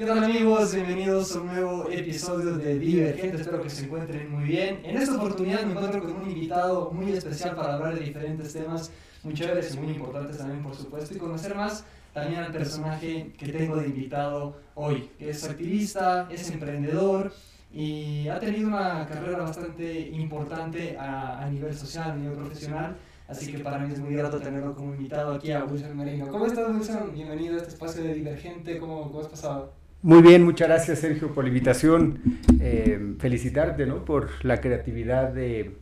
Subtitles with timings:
[0.00, 0.74] ¿Qué tal amigos?
[0.74, 4.80] Bienvenidos a un nuevo episodio de Divergente, espero que se encuentren muy bien.
[4.82, 8.90] En esta oportunidad me encuentro con un invitado muy especial para hablar de diferentes temas
[9.22, 11.84] muy chéveres y muy importantes también por supuesto y conocer más
[12.14, 17.34] también al personaje que tengo de invitado hoy, que es activista, es emprendedor
[17.70, 22.96] y ha tenido una carrera bastante importante a, a nivel social, a nivel profesional.
[23.28, 26.26] Así que para mí es muy grato tenerlo como invitado aquí a Wilson Merino.
[26.28, 27.12] ¿Cómo estás, Wilson?
[27.12, 28.78] Bienvenido a este espacio de Divergente.
[28.78, 29.79] ¿Cómo, cómo has pasado?
[30.02, 32.20] Muy bien, muchas gracias Sergio por la invitación.
[32.58, 34.06] Eh, felicitarte ¿no?
[34.06, 35.76] por la creatividad de,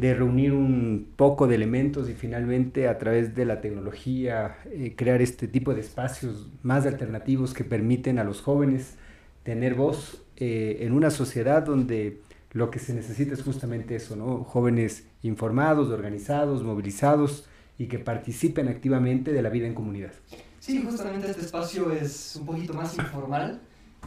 [0.00, 5.46] reunir un poco de elementos y finalmente a través de la tecnología eh, crear este
[5.46, 8.96] tipo de espacios más alternativos que permiten a los jóvenes
[9.44, 14.42] tener voz eh, en una sociedad donde lo que se necesita es justamente eso, ¿no?
[14.42, 17.46] jóvenes informados, organizados, movilizados
[17.78, 20.12] y que participen activamente de la vida en comunidad.
[20.60, 23.62] Sí, justamente este espacio es un poquito más informal,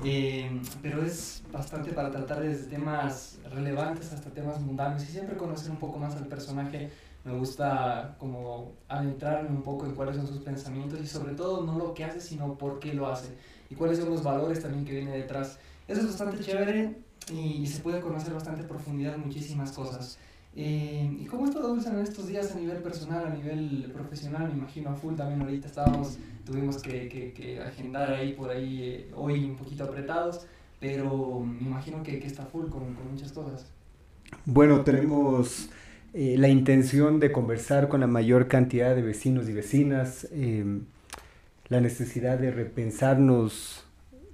[0.05, 5.72] eh, pero es bastante para tratar desde temas relevantes hasta temas mundanos y siempre conocer
[5.72, 6.91] un poco más al personaje.
[7.25, 11.80] Me gusta como adentrarme un poco en cuáles son sus pensamientos y sobre todo no
[11.80, 13.35] lo que hace, sino por qué lo hace
[13.72, 15.58] y cuáles son los valores también que viene detrás.
[15.88, 17.00] Eso es bastante chévere
[17.31, 20.19] y se puede conocer bastante profundidad muchísimas cosas.
[20.56, 24.50] Eh, ¿Y cómo estado en estos días a nivel personal, a nivel profesional?
[24.50, 28.84] Me imagino a full también ahorita estábamos, tuvimos que, que, que agendar ahí por ahí
[28.84, 30.46] eh, hoy un poquito apretados,
[30.80, 33.66] pero me imagino que, que está full con, con, muchas cosas.
[34.46, 35.70] Bueno, tenemos
[36.14, 40.84] eh, la intención de conversar con la mayor cantidad de vecinos y vecinas, em,
[41.70, 43.86] la necesidad de repensarnos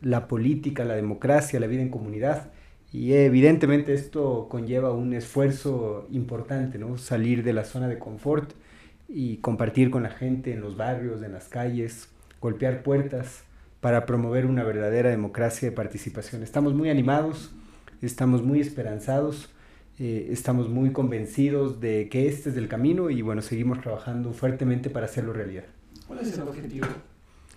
[0.01, 2.51] la política, la democracia, la vida en comunidad
[2.91, 6.97] y evidentemente esto conlleva un esfuerzo importante, ¿no?
[6.97, 8.53] Salir de la zona de confort
[9.07, 12.09] y compartir con la gente en los barrios, en las calles,
[12.41, 13.43] golpear puertas
[13.79, 16.41] para promover una verdadera democracia de participación.
[16.41, 17.51] Estamos muy animados,
[18.01, 19.49] estamos muy esperanzados,
[19.99, 24.89] eh, estamos muy convencidos de que este es el camino y bueno, seguimos trabajando fuertemente
[24.89, 25.65] para hacerlo realidad.
[26.07, 26.87] ¿Cuál es el objetivo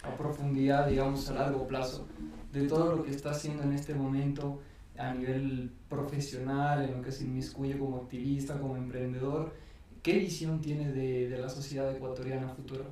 [0.03, 2.07] a profundidad, digamos, a largo plazo
[2.53, 4.61] de todo lo que está haciendo en este momento?
[4.99, 9.53] A nivel profesional, en lo que se inmiscuye como activista, como emprendedor,
[10.03, 12.85] ¿qué visión tiene de, de la sociedad ecuatoriana a futuro?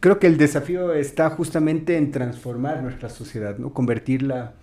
[0.00, 3.72] Creo que el desafío está justamente en transformar nuestra sociedad, ¿no?
[3.72, 4.54] convertirla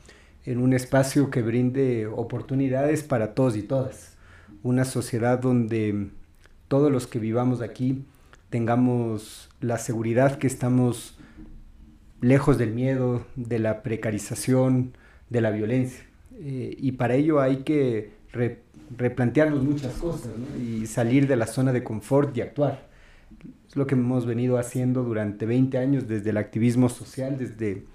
[0.45, 4.13] en un espacio que brinde oportunidades para todos y todas.
[4.61, 6.09] Una sociedad donde
[6.67, 8.05] todos los que vivamos aquí
[8.49, 11.17] tengamos la seguridad que estamos
[12.21, 14.95] lejos del miedo, de la precarización,
[15.29, 16.05] de la violencia.
[16.45, 18.59] Eh, y para ello hay que re,
[18.97, 20.61] replantearnos muchas cosas ¿no?
[20.61, 22.87] y salir de la zona de confort y actuar.
[23.67, 27.85] Es lo que hemos venido haciendo durante 20 años desde el activismo social, desde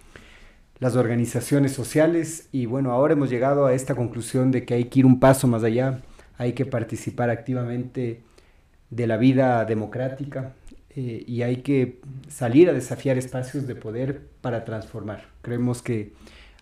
[0.81, 5.01] las organizaciones sociales y bueno, ahora hemos llegado a esta conclusión de que hay que
[5.01, 6.01] ir un paso más allá,
[6.39, 8.23] hay que participar activamente
[8.91, 10.55] de la vida democrática
[10.97, 15.27] eh, y hay que salir a desafiar espacios de poder para transformar.
[15.43, 16.13] Creemos que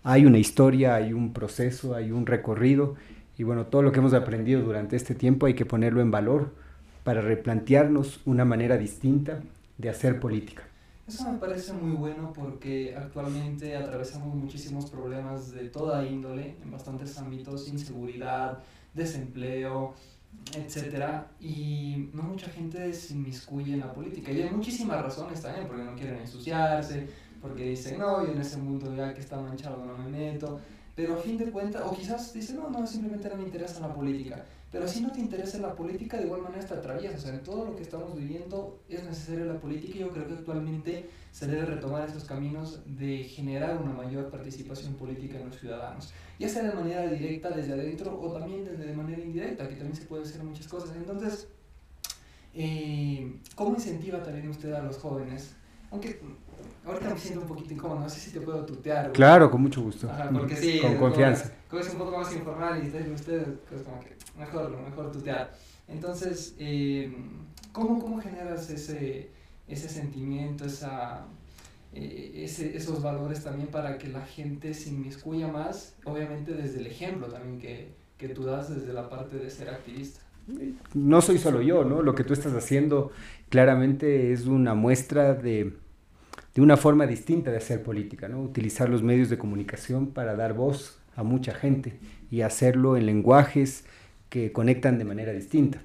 [0.08, 2.94] hay una historia, hay un proceso, hay un recorrido
[3.36, 6.54] y bueno, todo lo que hemos aprendido durante este tiempo hay que ponerlo en valor
[7.02, 9.40] para replantearnos una manera distinta
[9.76, 10.62] de hacer política.
[11.08, 17.18] Eso me parece muy bueno porque actualmente atravesamos muchísimos problemas de toda índole en bastantes
[17.18, 18.60] ámbitos, inseguridad,
[18.94, 19.94] desempleo,
[20.54, 24.30] etcétera, y no mucha gente se inmiscuye en la política.
[24.30, 27.08] Y hay muchísimas razones también, porque no quieren ensuciarse,
[27.40, 30.60] porque dicen, no, yo en ese mundo ya que está manchado no me meto,
[30.94, 33.94] pero a fin de cuentas, o quizás dicen, no, no, simplemente no me interesa la
[33.94, 37.34] política, pero si no te interesa la política, de igual manera te atraviesa, o sea,
[37.34, 41.08] en todo lo que estamos viviendo es necesaria la política y yo creo que actualmente
[41.32, 46.48] se debe retomar esos caminos de generar una mayor participación política en los ciudadanos, ya
[46.48, 50.06] sea de manera directa desde adentro o también desde de manera indirecta, que también se
[50.06, 50.96] puede hacer muchas cosas.
[50.96, 51.48] Entonces,
[52.54, 55.54] eh, ¿cómo incentiva también usted a los jóvenes?
[55.90, 56.20] Aunque
[56.86, 59.10] Ahorita me siento un poquito incómodo, no sé si te puedo tutear.
[59.10, 60.08] Claro, con mucho gusto.
[60.08, 61.52] Ajá, porque sí, con confianza.
[61.68, 65.52] Como es un poco más informal y ustedes, ustedes pues como que mejor, mejor tutear.
[65.88, 67.12] Entonces, eh,
[67.72, 69.30] ¿cómo, ¿cómo generas ese,
[69.66, 71.26] ese sentimiento, esa,
[71.92, 75.96] eh, ese, esos valores también para que la gente se inmiscuya más?
[76.04, 80.20] Obviamente desde el ejemplo también que, que tú das desde la parte de ser activista.
[80.94, 82.02] No soy solo yo, ¿no?
[82.02, 83.10] Lo que tú estás haciendo
[83.48, 85.74] claramente es una muestra de
[86.56, 88.40] de una forma distinta de hacer política, ¿no?
[88.40, 91.98] utilizar los medios de comunicación para dar voz a mucha gente
[92.30, 93.84] y hacerlo en lenguajes
[94.30, 95.82] que conectan de manera distinta.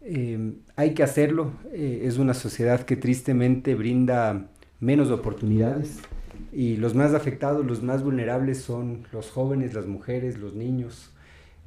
[0.00, 4.48] Eh, hay que hacerlo, eh, es una sociedad que tristemente brinda
[4.80, 5.98] menos oportunidades
[6.52, 11.10] Y los más afectados, los más vulnerables son los jóvenes, las mujeres, los niños.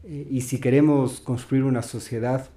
[0.03, 2.49] Eh, y si queremos construir una sociedad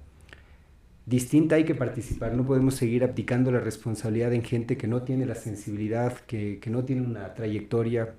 [1.05, 5.25] distinta hay que participar, no podemos seguir abdicando la responsabilidad en gente que no tiene
[5.25, 8.15] la sensibilidad, que, no tiene una trayectoria,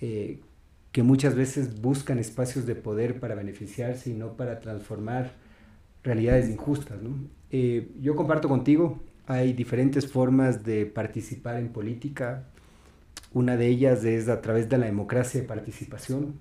[0.00, 0.40] eh,
[0.92, 5.32] que muchas veces buscan espacios de poder para beneficiarse y no para transformar
[6.02, 6.98] realidades injustas.
[7.50, 12.44] Eh, yo comparto contigo, hay diferentes formas de participar en política,
[13.32, 16.40] una de ellas es a través de la democracia de participación,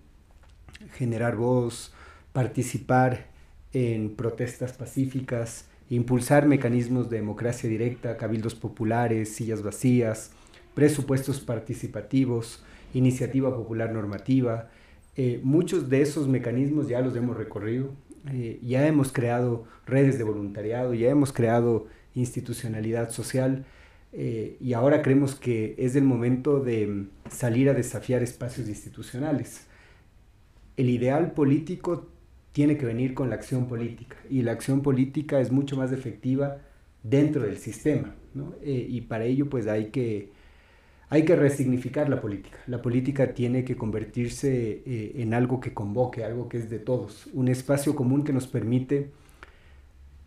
[0.94, 1.94] generar voz,
[2.32, 3.28] participar
[3.74, 10.32] en protestas pacíficas, impulsar mecanismos de democracia directa, cabildos populares, sillas vacías,
[10.74, 12.64] presupuestos participativos,
[12.94, 14.70] iniciativa popular normativa.
[15.16, 17.92] Eh, muchos de esos mecanismos ya los hemos recorrido,
[18.32, 23.66] eh, ya hemos creado redes de voluntariado, ya hemos creado institucionalidad social
[24.14, 29.68] eh, y ahora creemos que es el momento de salir a desafiar espacios institucionales.
[30.76, 32.08] El ideal político
[32.58, 34.18] tiene que venir con la acción política.
[34.32, 36.58] Y la acción política es mucho más efectiva
[37.04, 38.16] dentro del sistema
[38.64, 40.32] eh, y para ello pues hay que,
[41.08, 42.58] hay que resignificar la política.
[42.66, 47.28] La política tiene que convertirse eh, en algo que convoque, algo que es de todos,
[47.32, 49.12] un espacio común que nos permite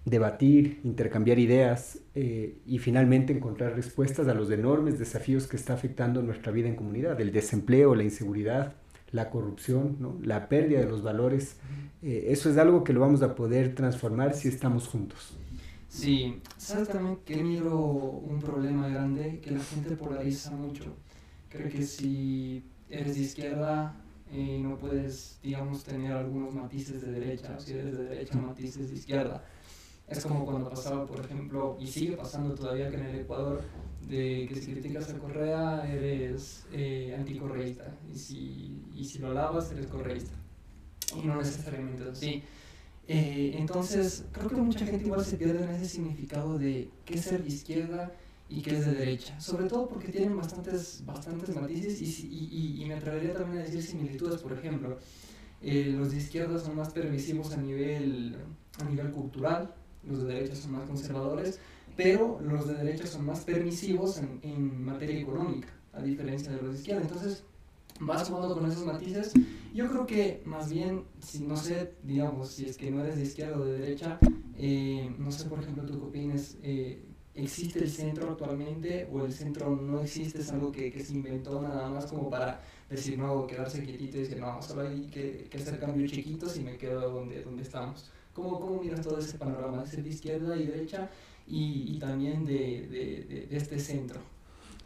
[0.04, 6.22] debatir, intercambiar ideas eh, y finalmente encontrar respuestas a los enormes desafíos que está afectando
[6.22, 8.76] nuestra vida en comunidad, el desempleo, la inseguridad,
[9.12, 10.16] la corrupción, ¿no?
[10.22, 11.56] la pérdida de los valores.
[12.02, 15.34] Eh, eso es algo que lo vamos a poder transformar si estamos juntos.
[15.88, 20.84] Sí, sabes también que miro un problema grande, que la gente polariza mucho.
[21.48, 23.96] Creo que si eres de izquierda
[24.32, 28.96] eh, no puedes, digamos, tener algunos matices de derecha, si eres de derecha, matices de
[28.96, 29.42] izquierda.
[30.06, 33.62] Es como cuando pasaba, por ejemplo, y sigue pasando todavía que en el Ecuador,
[34.08, 39.70] de que si criticas a Correa eres eh, anticorreísta, y si, y si lo alabas
[39.72, 40.32] eres correísta.
[41.16, 42.42] Y no necesariamente es así.
[43.08, 47.22] Eh, entonces, creo que mucha gente igual se pierde en ese significado de qué es
[47.22, 48.12] ser de izquierda
[48.48, 49.40] y qué es de derecha.
[49.40, 53.82] Sobre todo porque tienen bastantes, bastantes matices y, y, y me atrevería también a decir
[53.82, 54.98] similitudes, por ejemplo.
[55.62, 58.36] Eh, los de izquierda son más permisivos a nivel,
[58.80, 59.74] a nivel cultural,
[60.08, 61.58] los de derecha son más conservadores,
[61.96, 66.72] pero los de derecha son más permisivos en, en materia económica, a diferencia de los
[66.72, 67.02] de izquierda.
[67.02, 67.44] Entonces,
[68.00, 69.32] vas jugando con esos matices.
[69.72, 73.22] Yo creo que más bien, si no sé, digamos, si es que no eres de
[73.22, 74.18] izquierda o de derecha,
[74.56, 77.04] eh, no sé, por ejemplo, tú qué opinas, eh,
[77.34, 80.40] ¿existe el centro actualmente o el centro no existe?
[80.40, 84.20] Es algo que, que, se inventó nada más como para decir, no, quedarse quietito y
[84.22, 88.10] decir, no, solo hay que, que hacer cambios chiquitos y me quedo donde, donde estamos.
[88.34, 91.10] ¿Cómo, ¿Cómo miras todo ese panorama, de izquierda y derecha
[91.50, 94.20] y, y también de, de, de, este centro?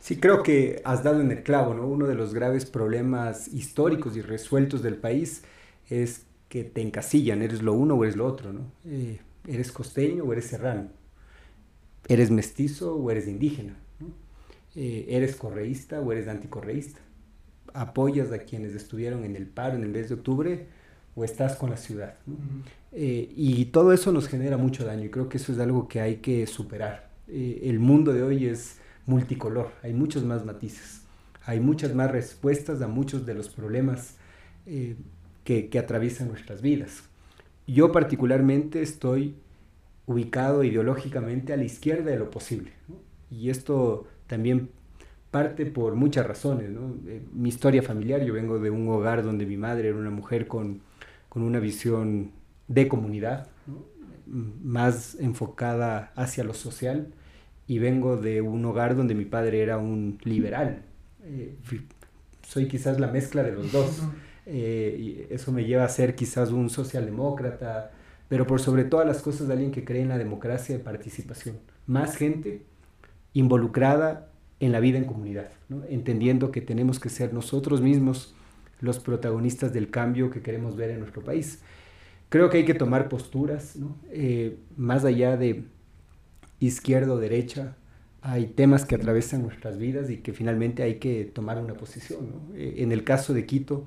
[0.00, 1.86] Sí, creo que has dado en el clavo, ¿no?
[1.86, 5.42] Uno de los graves problemas históricos y resueltos del país
[5.88, 8.70] es que te encasillan, eres lo uno o eres lo otro, ¿no?
[8.86, 10.88] Eh, eres costeño o eres serrano,
[12.08, 14.08] eres mestizo o eres indígena, ¿no?
[14.76, 17.00] eh, eres correísta o eres anticorreísta,
[17.72, 20.66] apoyas a quienes estuvieron en el paro en el mes de octubre
[21.16, 22.14] o estás con la ciudad.
[22.26, 22.36] ¿no?
[22.96, 26.00] Eh, y todo eso nos genera mucho daño y creo que eso es algo que
[26.00, 27.10] hay que superar.
[27.26, 31.02] Eh, el mundo de hoy es multicolor, hay muchos más matices,
[31.44, 34.16] hay muchas más respuestas a muchos de los problemas
[34.66, 34.94] eh,
[35.42, 37.02] que, que, atraviesan nuestras vidas.
[37.66, 39.34] Yo particularmente estoy
[40.06, 42.70] ubicado ideológicamente a la izquierda de lo posible.
[43.28, 44.70] Y esto también
[45.32, 46.70] parte por muchas razones.
[46.70, 46.94] ¿no?
[47.32, 50.82] mi historia familiar, yo vengo de un hogar donde mi madre era una mujer con,
[51.28, 52.30] con una visión
[52.68, 53.48] de comunidad,
[54.26, 57.12] más enfocada hacia lo social,
[57.66, 60.82] y vengo de un hogar donde mi padre era un liberal.
[61.22, 61.56] Eh,
[62.42, 64.02] soy quizás la mezcla de los dos.
[64.46, 67.92] Eh, y eso me lleva a ser quizás un socialdemócrata,
[68.28, 71.58] pero por sobre todas las cosas alguien que cree en la democracia de participación.
[71.86, 72.62] Más gente
[73.32, 74.30] involucrada
[74.60, 75.48] en la vida en comunidad,
[75.88, 78.34] entendiendo que tenemos que ser nosotros mismos
[78.80, 81.60] los protagonistas del cambio que queremos ver en nuestro país
[82.34, 83.96] creo que hay que tomar posturas, ¿no?
[84.10, 85.66] eh, más allá de
[86.58, 87.76] izquierda o derecha,
[88.22, 92.30] hay temas que atraviesan nuestras vidas y que finalmente hay que tomar una posición.
[92.32, 92.56] ¿no?
[92.56, 93.86] Eh, en el caso de Quito,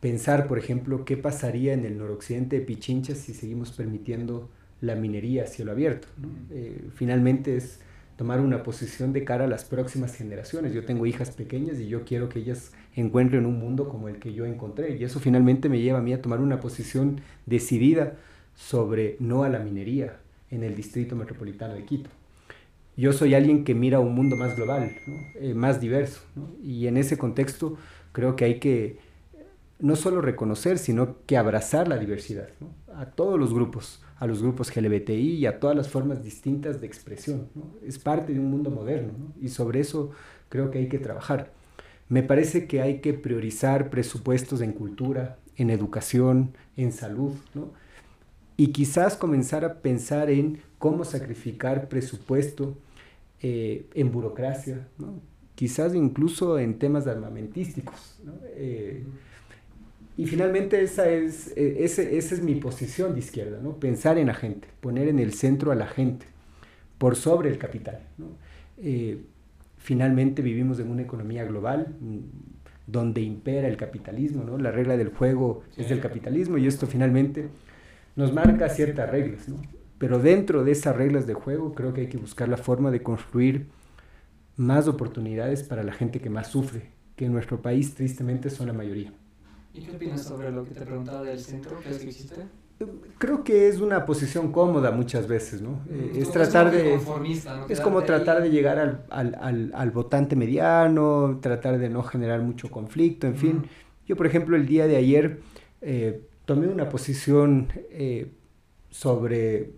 [0.00, 4.48] pensar, por ejemplo, qué pasaría en el noroccidente de Pichincha si seguimos permitiendo
[4.80, 6.08] la minería a cielo abierto.
[6.16, 6.30] ¿no?
[6.50, 7.80] Eh, finalmente es
[8.16, 10.72] tomar una posición de cara a las próximas generaciones.
[10.72, 14.32] Yo tengo hijas pequeñas y yo quiero que ellas encuentren un mundo como el que
[14.32, 14.96] yo encontré.
[14.96, 18.16] Y eso finalmente me lleva a mí a tomar una posición decidida
[18.54, 20.16] sobre no a la minería
[20.50, 22.10] en el distrito metropolitano de Quito.
[22.96, 24.90] yo soy alguien que mira un mundo más global,
[25.36, 26.20] eh, más diverso.
[26.62, 27.76] Y en ese contexto
[28.12, 28.98] creo que hay que
[29.78, 32.48] no solo reconocer, sino que abrazar la diversidad
[32.94, 36.88] a todos los grupos, a los grupos LGBTI y a todas las formas distintas de
[36.88, 37.48] expresión.
[37.86, 40.10] Es parte de un mundo moderno y sobre eso
[40.48, 41.52] creo que hay que trabajar.
[42.08, 47.32] Me parece que hay que priorizar presupuestos en cultura, en educación, en salud,
[48.56, 52.76] y quizás comenzar a pensar en cómo sacrificar presupuesto
[53.42, 54.88] eh, en burocracia,
[55.54, 58.18] quizás incluso en temas armamentísticos.
[58.56, 59.04] Eh,
[60.16, 63.76] y finalmente esa es, e, esa es mi posición de izquierda, ¿no?
[63.76, 66.26] pensar en la gente, poner en el centro a la gente,
[66.98, 68.00] por sobre el capital.
[68.78, 69.20] Eh,
[69.78, 72.18] finalmente vivimos en una economía global mm,
[72.86, 74.58] donde impera el capitalismo, ¿no?
[74.58, 77.48] la regla del juego es del capitalismo y esto finalmente
[78.16, 79.46] nos marca ciertas reglas.
[79.98, 83.02] Pero dentro de esas reglas de juego creo que hay que buscar la forma de
[83.02, 83.66] construir
[84.56, 88.72] más oportunidades para la gente que más sufre, que en nuestro país tristemente son la
[88.72, 89.12] mayoría.
[89.74, 91.78] ¿Y qué opinas sobre lo que te preguntaba del centro?
[91.78, 92.42] ¿Crees que existe?
[93.18, 95.80] Creo que es una posición cómoda muchas veces, ¿no?
[95.90, 97.00] Eh, es tratar de...
[97.68, 102.40] Es como tratar de llegar al, al, al, al, votante mediano, tratar de no generar
[102.42, 103.62] mucho conflicto, en fin.
[104.06, 105.40] Yo, por ejemplo, el día de ayer
[105.80, 108.32] eh, tomé una posición eh,
[108.90, 109.70] sobre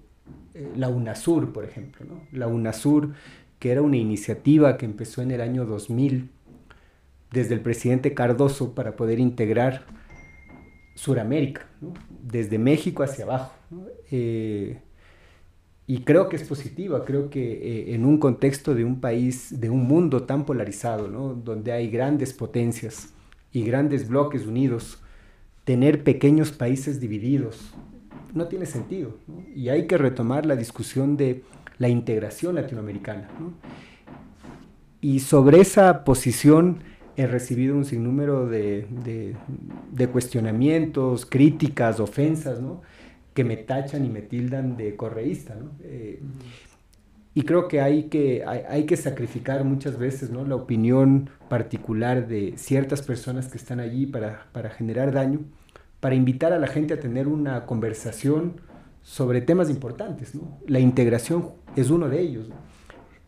[0.54, 2.06] eh, la UNASUR, por ejemplo.
[2.08, 2.22] ¿no?
[2.30, 3.12] La UNASUR,
[3.58, 6.30] que era una iniciativa que empezó en el año 2000
[7.32, 9.84] desde el presidente Cardoso para poder integrar
[11.00, 11.66] Suramérica,
[12.22, 13.54] desde México hacia abajo.
[14.10, 14.78] Eh,
[15.86, 19.70] y creo que es positiva, creo que eh, en un contexto de un país, de
[19.70, 23.14] un mundo tan polarizado, donde hay grandes potencias
[23.50, 24.98] y grandes bloques unidos,
[25.64, 27.72] tener pequeños países divididos,
[28.34, 29.16] no tiene sentido.
[29.56, 31.42] Y hay que retomar la discusión de
[31.78, 33.30] la integración latinoamericana.
[35.00, 36.82] Y sobre esa posición
[37.20, 38.86] he recibido un sinnúmero de,
[39.92, 42.58] de, cuestionamientos, críticas, ofensas,
[43.34, 45.56] que me tachan y me tildan de correísta.
[45.82, 46.20] Eh,
[47.34, 50.44] y creo que hay que, hay, que sacrificar muchas veces ¿no?
[50.44, 55.40] la opinión particular de ciertas personas que están allí para, para generar daño
[56.00, 58.60] para invitar a la gente a tener una conversación
[59.02, 60.32] sobre temas importantes.
[60.66, 62.46] La integración es uno de ellos.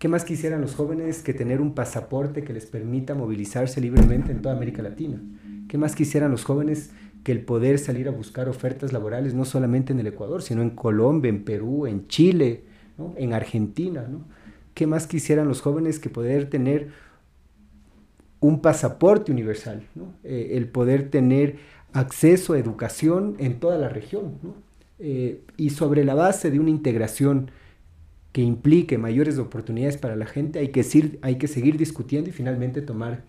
[0.03, 4.43] ¿Qué más quisieran los jóvenes que tener un pasaporte que les permita movilizarse libremente en
[4.43, 5.23] toda América Latina?
[5.69, 6.91] ¿Qué más quisieran los jóvenes
[7.23, 10.71] que el poder salir a buscar ofertas laborales no solamente en el Ecuador, sino en
[10.71, 12.65] Colombia, en Perú, en Chile,
[13.15, 14.05] en Argentina?
[14.75, 16.89] ¿Qué más quisieran los jóvenes que poder tener
[18.41, 19.85] un pasaporte universal?
[20.25, 21.59] Eh, el poder tener
[21.93, 24.33] acceso a educación en toda la región.
[24.99, 27.53] Eh, y sobre la base de una integración
[28.33, 32.83] que implique mayores oportunidades para la gente, hay que, hay que seguir discutiendo y finalmente
[32.83, 33.23] tomar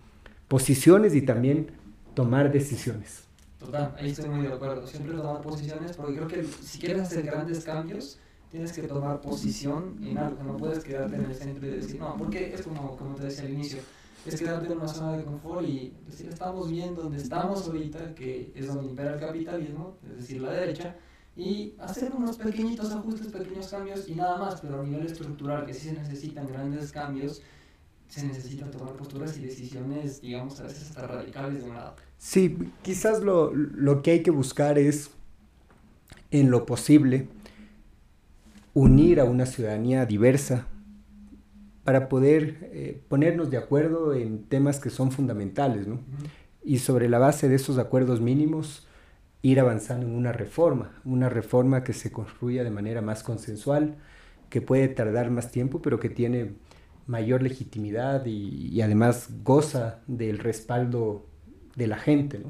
[0.48, 1.68] posiciones y también
[2.14, 3.24] tomar decisiones.
[3.58, 4.86] Total, ahí estoy muy de acuerdo.
[4.86, 8.18] Siempre tomar posiciones porque creo que si quieres hacer grandes cambios,
[8.50, 10.42] tienes que tomar posición en algo.
[10.42, 13.44] No puedes quedarte en el centro y decir, no, porque es como, como te decía
[13.44, 13.78] al inicio
[14.26, 18.52] es quedarte en una zona de confort y decir, estamos bien donde estamos ahorita, que
[18.54, 20.96] es donde impera el capitalismo, es decir, la derecha,
[21.36, 25.74] y hacer unos pequeñitos ajustes, pequeños cambios y nada más, pero a nivel estructural, que
[25.74, 27.42] sí se necesitan grandes cambios,
[28.08, 31.96] se necesita tomar posturas y decisiones, digamos, a veces hasta radicales de un lado.
[32.18, 35.10] Sí, quizás lo, lo que hay que buscar es,
[36.30, 37.28] en lo posible,
[38.72, 40.68] unir a una ciudadanía diversa,
[41.84, 46.00] para poder eh, ponernos de acuerdo en temas que son fundamentales, ¿no?
[46.64, 48.86] Y sobre la base de esos acuerdos mínimos,
[49.44, 53.96] ir avanzando en una reforma, una reforma que se construya de manera más consensual,
[54.48, 56.52] que puede tardar más tiempo, pero que tiene
[57.06, 61.26] mayor legitimidad y, además goza del respaldo
[61.76, 62.48] de la gente, ¿no?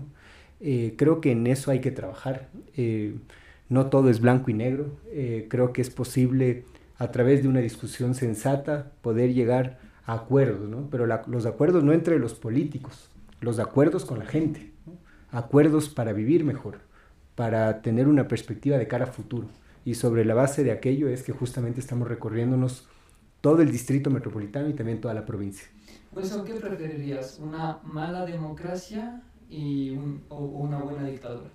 [0.61, 2.49] Eh, creo que en eso hay que trabajar.
[2.77, 3.17] Eh,
[3.69, 4.87] no todo es blanco y negro.
[5.49, 6.65] creo que es posible
[6.99, 10.89] a través de una discusión sensata poder llegar a acuerdos, ¿no?
[10.91, 13.11] Pero los acuerdos no entre los políticos,
[13.41, 14.71] los acuerdos con la gente,
[15.35, 16.79] acuerdos para vivir mejor,
[17.35, 19.49] para tener una perspectiva de cara a futuro.
[19.85, 22.89] Y sobre la base de aquello es que justamente estamos recorriéndonos
[23.41, 25.69] todo el distrito metropolitano y también toda la provincia.
[26.15, 27.39] Pues, ¿qué preferirías?
[27.43, 29.99] ¿Una mala democracia y
[30.29, 31.51] o una buena dictadura?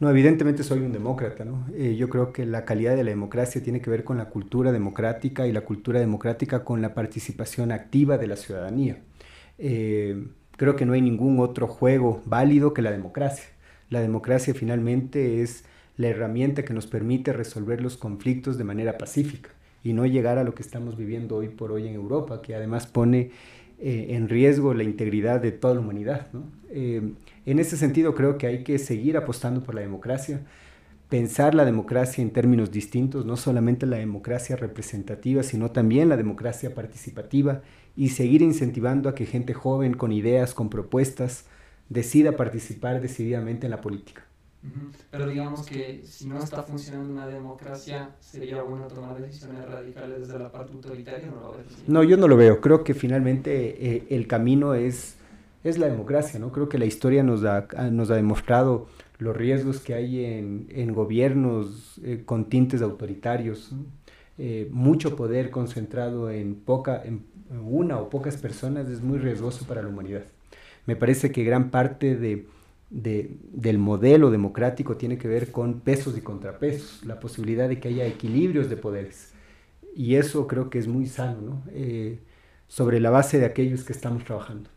[0.00, 1.66] No, evidentemente soy un demócrata, ¿no?
[1.74, 4.70] Eh, yo creo que la calidad de la democracia tiene que ver con la cultura
[4.70, 9.02] democrática y la cultura democrática con la participación activa de la ciudadanía.
[9.58, 13.46] Eh, creo que no hay ningún otro juego válido que la democracia.
[13.88, 15.64] La democracia finalmente es
[15.96, 19.50] la herramienta que nos permite resolver los conflictos de manera pacífica
[19.82, 22.86] y no llegar a lo que estamos viviendo hoy por hoy en Europa, que además
[22.86, 23.30] pone
[23.78, 26.26] eh, en riesgo la integridad de toda la humanidad.
[26.70, 27.12] Eh,
[27.46, 30.42] en ese sentido creo que hay que seguir apostando por la democracia,
[31.08, 36.74] pensar la democracia en términos distintos, no solamente la democracia representativa, sino también la democracia
[36.74, 37.62] participativa
[37.98, 41.46] y seguir incentivando a que gente joven con ideas, con propuestas,
[41.88, 44.22] decida participar decididamente en la política.
[45.10, 50.38] Pero digamos que si no está funcionando una democracia, sería bueno tomar decisiones radicales desde
[50.38, 51.56] la parte autoritaria, ¿no lo
[51.88, 52.60] No, yo no lo veo.
[52.60, 55.16] Creo que finalmente eh, el camino es,
[55.64, 56.52] es la democracia, ¿no?
[56.52, 58.86] Creo que la historia nos ha, nos ha demostrado
[59.18, 63.72] los riesgos que hay en, en gobiernos eh, con tintes autoritarios,
[64.38, 69.82] eh, mucho poder concentrado en, poca, en una o pocas personas es muy riesgoso para
[69.82, 70.24] la humanidad.
[70.86, 72.46] Me parece que gran parte de,
[72.90, 78.06] del modelo democrático tiene que ver con pesos y contrapesos, la posibilidad de que haya
[78.06, 79.32] equilibrios de poderes.
[79.94, 81.62] Y eso creo que es muy sano, ¿no?
[81.72, 82.20] Eh,
[82.68, 84.70] sobre la base de aquellos que estamos trabajando.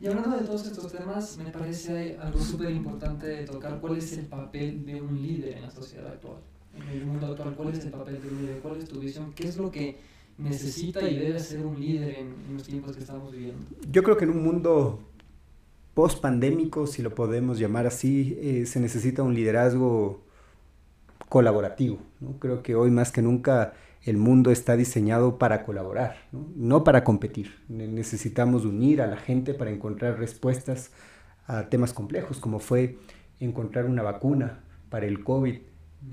[0.00, 4.26] Y hablando de todos estos temas, me parece algo súper importante tocar cuál es el
[4.26, 6.38] papel de un líder en la sociedad actual,
[6.74, 9.32] en el mundo actual, cuál es el papel de un líder, cuál es tu visión,
[9.34, 9.98] qué es lo que
[10.40, 13.64] necesita y debe ser un líder en, los tiempos que estamos viviendo.
[13.90, 15.00] Yo creo que en un mundo
[15.94, 20.22] post-pandémico, si lo podemos llamar así, eh, se necesita un liderazgo
[21.28, 21.98] colaborativo.
[22.20, 22.38] ¿no?
[22.38, 26.84] Creo que hoy más que nunca el mundo está diseñado para colaborar, ¿no?
[26.84, 27.54] para competir.
[27.68, 30.90] Necesitamos unir a la gente para encontrar respuestas
[31.46, 32.98] a temas complejos, como fue
[33.40, 35.58] encontrar una vacuna para el COVID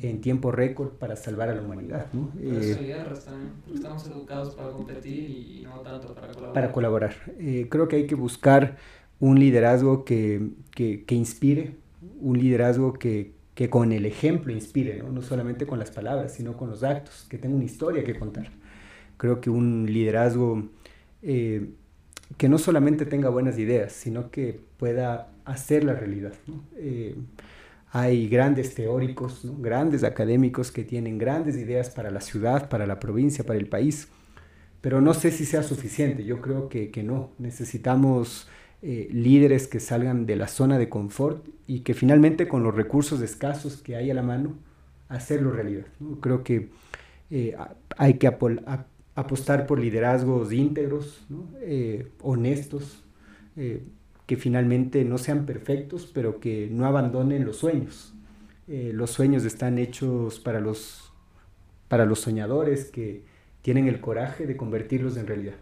[0.02, 2.08] en tiempo récord para salvar a la humanidad.
[2.14, 2.32] ¿no?
[2.40, 3.04] Eh,
[3.74, 6.54] estamos educados para competir y no tanto para colaborar.
[6.54, 7.16] Para colaborar.
[7.40, 8.78] Eh, creo que hay que buscar
[9.20, 11.76] un liderazgo que, que, que inspire,
[12.20, 15.12] un liderazgo que, que con el ejemplo inspire, ¿no?
[15.12, 15.22] ¿no?
[15.22, 18.52] solamente con las palabras, sino con los actos, que tenga una historia que contar.
[19.18, 20.70] Creo que un liderazgo
[21.24, 21.72] eh,
[22.38, 26.34] que no solamente tenga buenas ideas, sino que pueda hacer la realidad.
[26.76, 27.16] Eh,
[28.00, 33.44] hay grandes teóricos, grandes académicos que tienen grandes ideas para la ciudad, para la provincia,
[33.44, 34.08] para el país,
[34.82, 36.24] pero no sé si sea suficiente.
[36.24, 37.32] Yo creo que, no.
[37.40, 38.48] Necesitamos
[38.84, 43.20] eh, líderes que salgan de la zona de confort y que finalmente con los recursos
[43.22, 44.54] escasos que hay a la mano,
[45.10, 45.88] hacerlo realidad.
[46.22, 46.70] Creo que
[47.32, 47.58] eh,
[47.98, 48.28] hay que
[49.16, 51.26] apostar por liderazgos íntegros,
[51.62, 53.04] eh, honestos,
[54.28, 58.14] que finalmente no sean perfectos, pero que no abandonen los sueños.
[58.68, 61.14] los sueños están hechos para los,
[61.88, 63.24] para los soñadores que
[63.62, 65.56] tienen el coraje de convertirlos en realidad.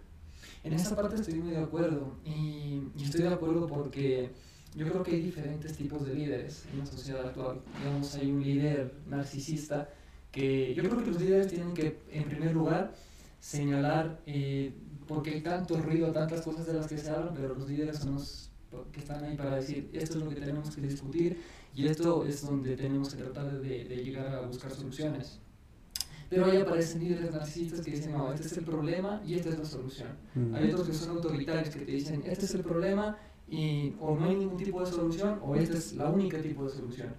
[0.64, 4.32] En esa parte estoy muy de acuerdo y, estoy de acuerdo porque
[4.76, 7.62] yo creo que hay diferentes tipos de líderes en la sociedad actual.
[7.80, 9.90] Digamos, hay un líder narcisista
[10.32, 12.96] que yo creo que los líderes tienen que, en primer lugar,
[13.40, 14.74] señalar eh,
[15.08, 18.16] porque hay tanto ruido, tantas cosas de las que se hablan, pero los líderes son
[18.16, 18.45] los
[18.92, 21.42] que están ahí para decir esto es lo que tenemos que discutir
[21.76, 25.40] y esto es donde tenemos que tratar de, de llegar a buscar soluciones.
[26.30, 29.60] Pero ahí aparecen líderes narcisistas que dicen, no, este es el problema y esta es
[29.60, 30.10] la solución.
[30.54, 34.26] Hay otros que son autoritarios que te dicen, este es el problema y o no
[34.26, 37.10] hay ningún tipo de solución o esta es la única tipo de solución.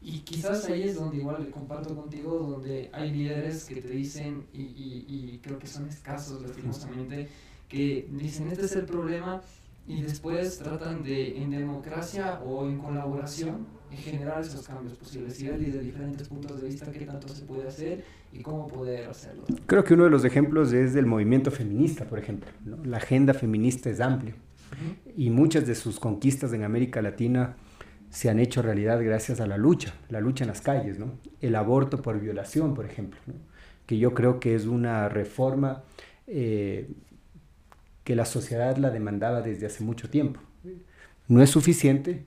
[0.00, 4.62] Y quizás ahí es donde igual comparto contigo, donde hay líderes que te dicen, y,
[4.62, 7.28] y, y creo que son escasos lastimosamente,
[7.68, 9.42] que dicen, este es el problema
[9.88, 15.58] y después tratan de, en democracia o en colaboración, generar esos cambios posibles y ver
[15.58, 19.44] desde diferentes puntos de vista qué tanto se puede hacer y cómo poder hacerlo.
[19.64, 22.50] Creo que uno de los ejemplos es del movimiento feminista, por ejemplo.
[22.84, 24.34] La agenda feminista es amplia
[25.16, 27.56] y muchas de sus conquistas en América Latina
[28.10, 31.12] se han hecho realidad gracias a la lucha, la lucha en las calles, ¿no?
[31.40, 33.18] El aborto por violación, por ejemplo,
[33.86, 35.82] que yo creo que es una reforma
[36.26, 36.90] eh,
[38.08, 40.40] que la sociedad la demandaba desde hace mucho tiempo.
[41.26, 42.24] No es suficiente,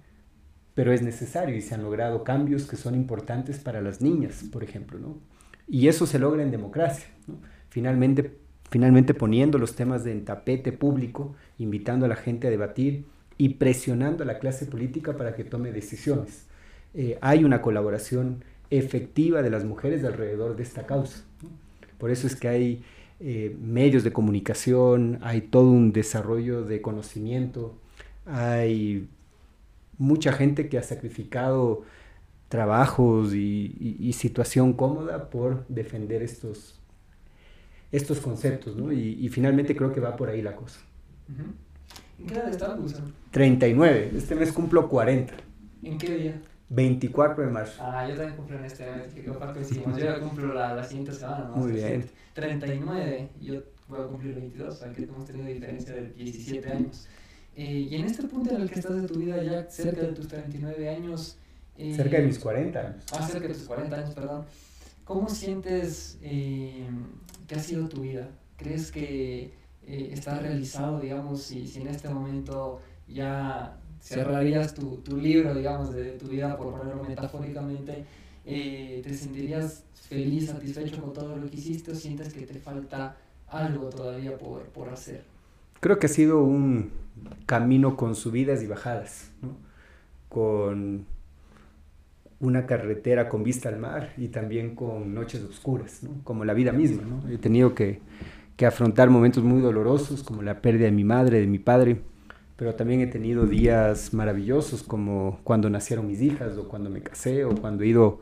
[0.76, 4.64] pero es necesario y se han logrado cambios que son importantes para las niñas, por
[4.64, 5.18] ejemplo, ¿no?
[5.68, 7.08] Y eso se logra en democracia,
[7.70, 8.38] Finalmente,
[8.70, 13.06] finalmente poniendo los temas en tapete público, invitando a la gente a debatir
[13.40, 16.46] y presionando a la clase política para que tome decisiones.
[16.94, 21.24] Eh, hay una colaboración efectiva de las mujeres alrededor de esta causa.
[21.98, 22.84] Por eso es que hay
[23.24, 27.78] eh, medios de comunicación, hay todo un desarrollo de conocimiento,
[28.26, 29.08] hay
[30.00, 31.84] mucha gente que ha sacrificado
[32.50, 36.80] trabajos y, situación cómoda por defender estos,
[37.92, 38.92] estos conceptos, ¿no?
[38.92, 40.80] Y, finalmente creo que va por ahí la cosa.
[42.20, 45.34] ¿En qué edad estás, 39, este mes cumplo 40.
[45.84, 46.42] ¿En qué día?
[46.72, 47.84] 24 de marzo.
[47.84, 49.98] Ah, yo también cumplo en este mes, que capaz coincidimos.
[49.98, 51.50] Yo ya cumplo la, la siguiente semana.
[51.50, 51.58] ¿no?
[51.58, 52.10] Muy bien.
[52.34, 57.08] 39, yo voy a cumplir 22, o sea que hemos tenido diferencia de 17 años.
[57.58, 60.14] Eh, y en este punto en el que estás de tu vida, ya cerca de
[60.14, 61.38] tus 39 años...
[61.78, 63.04] Eh, cerca de mis 40 años.
[63.12, 64.46] Ah, cerca de tus 40 años, perdón.
[65.04, 66.88] ¿Cómo sientes eh,
[67.48, 68.30] que ha sido tu vida?
[68.56, 69.54] ¿Crees que
[69.86, 72.80] eh, estás realizado, digamos, si, si en este momento
[73.10, 78.04] ya cerrarías tu, tu, libro, digamos, de tu vida, por ponerlo metafóricamente,
[78.46, 83.16] eh, ¿te sentirías feliz, satisfecho con todo lo que hiciste o sientes que te falta
[83.48, 85.24] algo todavía por, por hacer?
[85.80, 86.92] Creo que ha sido un
[87.46, 89.56] camino con subidas y bajadas, ¿no?
[90.30, 91.06] con
[92.40, 96.10] una carretera con vista al mar y también con noches oscuras, ¿no?
[96.24, 97.04] como la vida misma.
[97.04, 97.30] ¿no?
[97.30, 98.00] He tenido que,
[98.58, 102.02] que afrontar momentos muy dolorosos, como la pérdida de mi madre, de mi padre,
[102.62, 107.44] pero también he tenido días maravillosos como cuando nacieron mis hijas o cuando me casé
[107.44, 108.20] o cuando he ido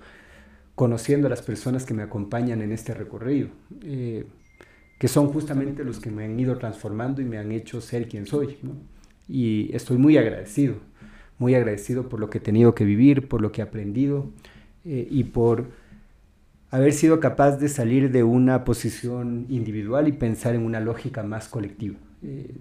[0.76, 3.50] conociendo a las personas que me acompañan en este recorrido,
[3.84, 4.28] eh,
[4.98, 8.26] que son justamente los que me han ido transformando y me han hecho ser quien
[8.28, 8.60] soy.
[8.62, 8.78] ¿no?
[9.28, 10.76] Y estoy muy agradecido,
[11.38, 14.30] muy agradecido por lo que he tenido que vivir, por lo que he aprendido
[14.86, 15.66] eh, y por
[16.72, 21.50] haber sido capaz de salir de una posición individual y pensar en una lógica más
[21.50, 21.98] colectiva.
[22.24, 22.56] Eh,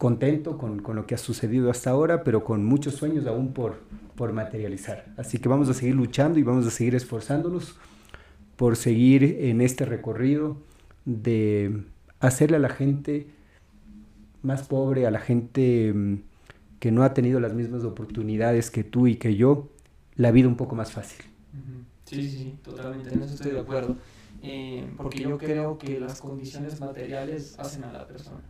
[0.00, 3.80] contento con, con, lo que ha sucedido hasta ahora, pero con muchos sueños aún por,
[4.16, 5.04] por materializar.
[5.18, 7.76] Así que vamos a seguir luchando y vamos a seguir esforzándonos
[8.56, 10.56] por seguir en este recorrido
[11.04, 11.82] de
[12.18, 13.26] hacerle a la gente
[14.40, 16.22] más pobre, a la gente mm,
[16.78, 19.68] que no ha tenido las mismas oportunidades que tú y que yo,
[20.16, 21.22] la vida un poco más fácil.
[22.06, 23.98] Sí, sí, sí, totalmente, en eso estoy de acuerdo.
[24.42, 28.40] Eh, porque yo creo que las condiciones materiales hacen a la persona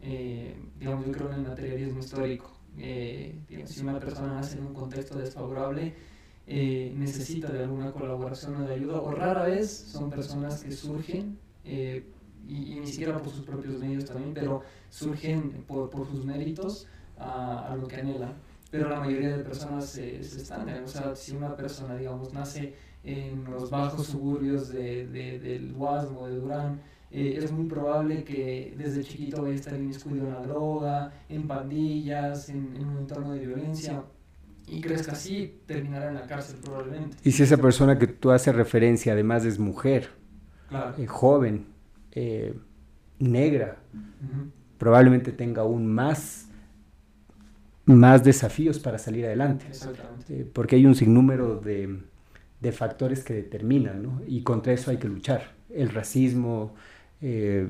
[0.00, 2.52] eh, digamos, yo creo en el materialismo histórico.
[2.78, 5.94] Eh, si una persona nace en un contexto desfavorable,
[6.46, 11.38] eh, necesita de alguna colaboración o de ayuda, o rara vez son personas que surgen,
[11.64, 16.86] y, ni siquiera por sus propios medios también, pero surgen por, por sus méritos
[17.18, 18.34] a, a, lo que anhelan.
[18.70, 22.74] Pero la mayoría de personas es estándar, o sea, si una persona, digamos, nace
[23.06, 28.74] en los bajos suburbios de, de, del Guasmo, de Durán, eh, es muy probable que
[28.76, 33.32] desde chiquito vaya a estar inmiscuido en la droga, en pandillas, en, en, un entorno
[33.32, 34.02] de violencia
[34.68, 37.16] y crezca así, terminará en la cárcel probablemente.
[37.22, 40.08] Y si esa persona que tú haces referencia además es mujer,
[40.68, 40.94] claro.
[40.98, 41.66] eh, joven,
[42.12, 42.54] eh,
[43.18, 44.50] negra, uh -huh.
[44.78, 46.48] probablemente tenga aún más,
[47.84, 49.66] más desafíos para salir adelante.
[49.68, 50.44] Exactamente.
[50.52, 52.00] porque hay un sinnúmero de,
[52.60, 54.22] de factores que determinan, ¿no?
[54.26, 55.54] Y contra eso hay que luchar.
[55.70, 56.74] El racismo,
[57.22, 57.66] eh,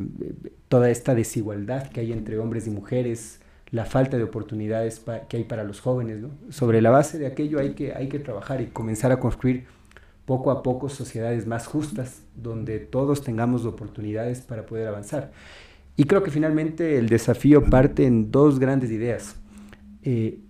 [0.69, 5.45] toda esta desigualdad que hay entre hombres y mujeres, la falta de oportunidades que hay
[5.45, 6.21] para los jóvenes.
[6.21, 6.31] ¿no?
[6.51, 9.67] Sobre la base de aquello hay que, hay que trabajar y comenzar a construir
[10.25, 15.33] poco a poco sociedades más justas, donde todos tengamos oportunidades para poder avanzar.
[15.97, 19.37] Y creo que finalmente el desafío parte en dos grandes ideas.
[20.03, 20.41] Eh,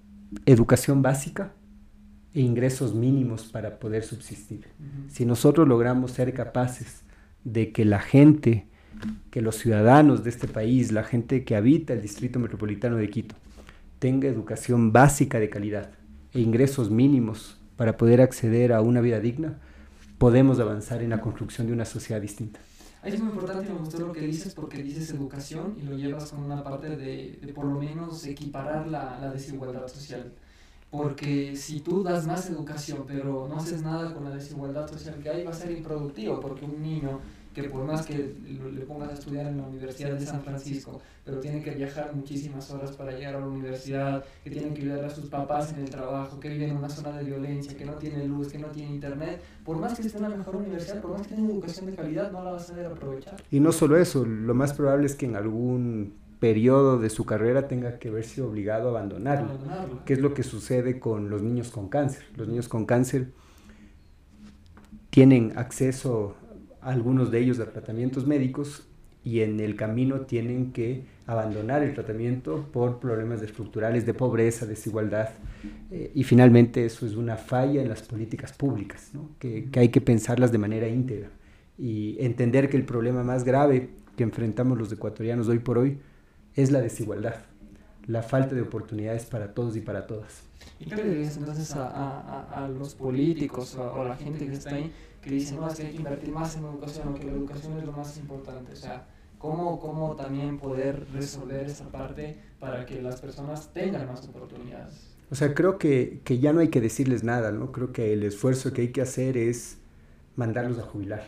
[0.44, 1.52] educación básica
[2.34, 4.66] e ingresos mínimos para poder subsistir.
[4.78, 5.10] Uh -huh.
[5.10, 7.02] Si nosotros logramos ser capaces
[7.44, 8.66] de que la gente
[9.30, 13.34] que los ciudadanos de este país, la gente que habita el Distrito Metropolitano de Quito,
[13.98, 15.90] tenga educación básica de calidad
[16.32, 19.58] e ingresos mínimos para poder acceder a una vida digna,
[20.18, 22.60] podemos avanzar en la construcción de una sociedad distinta.
[23.04, 26.42] Es muy importante, me gustó lo que dices, porque dices educación y lo llevas con
[26.42, 30.32] una parte de, de por lo menos equiparar la, la desigualdad social.
[30.90, 35.28] Porque si tú das más educación, pero no haces nada con la desigualdad social que
[35.28, 37.20] hay, va a ser improductivo, porque un niño
[37.56, 38.34] que por más que
[38.74, 42.70] le pongas a estudiar en la Universidad de San Francisco, pero tiene que viajar muchísimas
[42.70, 45.88] horas para llegar a la universidad, que tiene que ayudar a sus papás en el
[45.88, 48.92] trabajo, que vive en una zona de violencia, que no tiene luz, que no tiene
[48.92, 51.94] internet, por más que esté en la mejor universidad, por más que tenga educación de
[51.94, 53.42] calidad, no la va a saber aprovechar.
[53.50, 57.68] Y no solo eso, lo más probable es que en algún periodo de su carrera
[57.68, 60.04] tenga que verse obligado a abandonarlo, abandonarlo.
[60.04, 62.26] que es lo que sucede con los niños con cáncer.
[62.36, 63.32] Los niños con cáncer
[65.08, 66.36] tienen acceso
[66.86, 68.86] algunos de ellos a tratamientos médicos
[69.24, 75.30] y en el camino tienen que abandonar el tratamiento por problemas estructurales de pobreza, desigualdad
[75.90, 79.30] eh, y finalmente eso es una falla en las políticas públicas, ¿no?
[79.40, 81.28] que, que hay que pensarlas de manera íntegra
[81.76, 85.98] y entender que el problema más grave que enfrentamos los ecuatorianos hoy por hoy
[86.54, 87.34] es la desigualdad,
[88.06, 90.44] la falta de oportunidades para todos y para todas.
[90.78, 94.52] ¿Y qué le dirías entonces a, a, a los políticos o a, la gente que
[94.52, 94.92] está ahí
[95.26, 97.76] que dicen, no, es que hay que invertir más en educación o que la educación
[97.78, 98.72] es lo más importante?
[98.72, 99.06] O sea,
[99.38, 105.16] ¿cómo, cómo también poder resolver esa parte para que las personas tengan más oportunidades?
[105.30, 107.72] O sea, creo que, que, ya no hay que decirles nada, ¿no?
[107.72, 109.78] Creo que el esfuerzo que hay que hacer es
[110.36, 111.24] mandarlos a jubilar.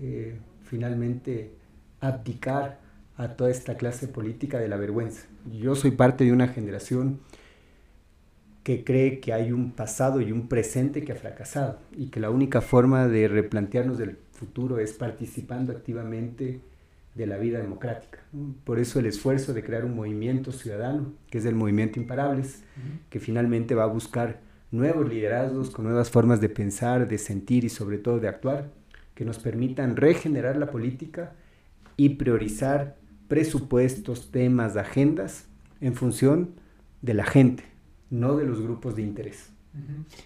[0.00, 1.56] Eh, finalmente,
[2.00, 2.80] abdicar
[3.16, 5.26] a toda esta clase política de la vergüenza.
[5.50, 7.20] Yo soy parte de una generación
[8.62, 12.30] que cree que hay un pasado y un presente que ha fracasado y que la
[12.30, 16.60] única forma de replantearnos el futuro es participando activamente
[17.14, 18.20] de la vida democrática.
[18.64, 22.62] Por eso el esfuerzo de crear un movimiento ciudadano, que es el movimiento Imparables,
[23.10, 27.68] que finalmente va a buscar nuevos liderazgos con nuevas formas de pensar, de sentir y
[27.68, 28.70] sobre todo de actuar,
[29.14, 31.34] que nos permitan regenerar la política
[31.96, 32.96] y priorizar
[33.28, 35.46] presupuestos, temas, agendas
[35.80, 36.54] en función
[37.02, 37.64] de la gente,
[38.12, 39.50] no de los grupos de interés.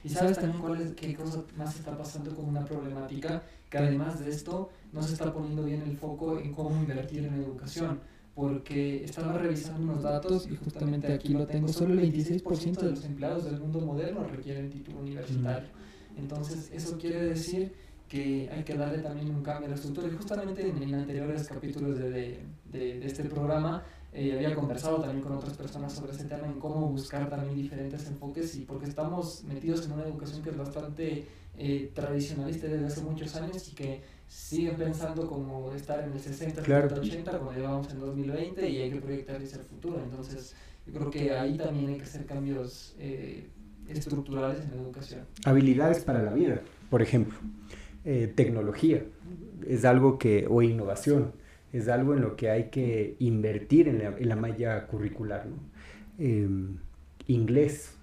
[0.03, 4.19] Y sabes también cuál es, qué cosa más está pasando con una problemática que además
[4.19, 8.01] de esto no se está poniendo bien el foco en cómo invertir en educación,
[8.35, 13.05] porque estaba revisando unos datos y justamente aquí lo tengo, solo el 26% de los
[13.05, 15.69] empleados del mundo moderno requieren título universitario.
[16.17, 17.73] Entonces, eso quiere decir
[18.09, 20.09] que hay que darle también un cambio a la estructura.
[20.09, 22.41] Y justamente en, anteriores capítulos de, de,
[22.73, 23.85] de este programa
[24.17, 28.07] eh, había conversado también con otras personas sobre ese tema, en cómo buscar también diferentes
[28.07, 31.27] enfoques y porque estamos metidos en una educación que es bastante
[31.59, 36.63] eh, tradicionalista desde hace muchos años y que sigue pensando como estar en el 60,
[36.63, 36.97] claro.
[36.99, 40.01] 80, cuando llevamos en 2020 y hay que proyectar hacia el futuro.
[40.03, 40.55] Entonces,
[40.87, 43.51] yo creo que ahí también hay que hacer cambios eh,
[43.87, 45.27] estructurales en la educación.
[45.45, 47.37] Habilidades para la vida, por ejemplo.
[48.07, 49.05] Eh, tecnología
[49.67, 51.33] es algo que, o innovación
[51.77, 55.47] es algo en lo que hay que invertir en la, en la malla curricular.
[55.47, 55.57] ¿no?
[56.19, 56.77] Em,
[57.27, 57.97] inglés,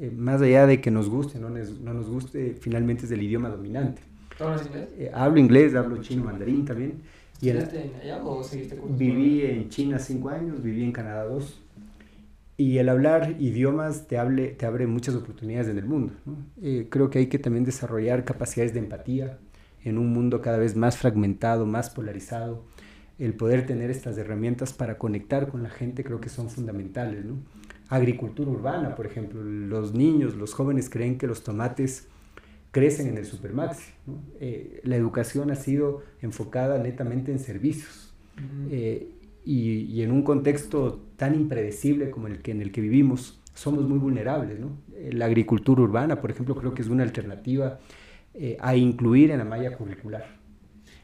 [0.00, 3.22] eh, más allá de que nos guste, no nos, no nos guste, finalmente es el
[3.22, 4.02] idioma dominante.
[4.38, 4.88] ¿Hablas inglés?
[4.98, 7.02] Eh, hablo inglés, hablo chino, mandarín también.
[7.40, 11.60] Y en allá o seguiste Viví en China cinco años, viví en Canadá dos.
[12.56, 16.12] Y el hablar idiomas te, hable, te abre muchas oportunidades en el mundo.
[16.24, 16.36] ¿no?
[16.62, 19.38] Eh, creo que hay que también desarrollar capacidades de empatía
[19.84, 22.64] en un mundo cada vez más fragmentado, más polarizado
[23.18, 27.24] el poder tener estas herramientas para conectar con la gente creo que son fundamentales.
[27.24, 27.36] ¿no?
[27.88, 32.08] Agricultura urbana, por ejemplo, los niños, los jóvenes creen que los tomates
[32.70, 33.92] crecen en el supermaxi.
[34.06, 34.14] ¿no?
[34.40, 38.14] Eh, la educación ha sido enfocada netamente en servicios.
[38.70, 39.10] Eh,
[39.44, 43.86] y, y, en un contexto tan impredecible como el que en el que vivimos, somos
[43.86, 44.58] muy vulnerables.
[44.58, 44.78] ¿no?
[44.94, 47.78] Eh, la agricultura urbana, por ejemplo, creo que es una alternativa
[48.60, 50.41] a incluir en la malla curricular.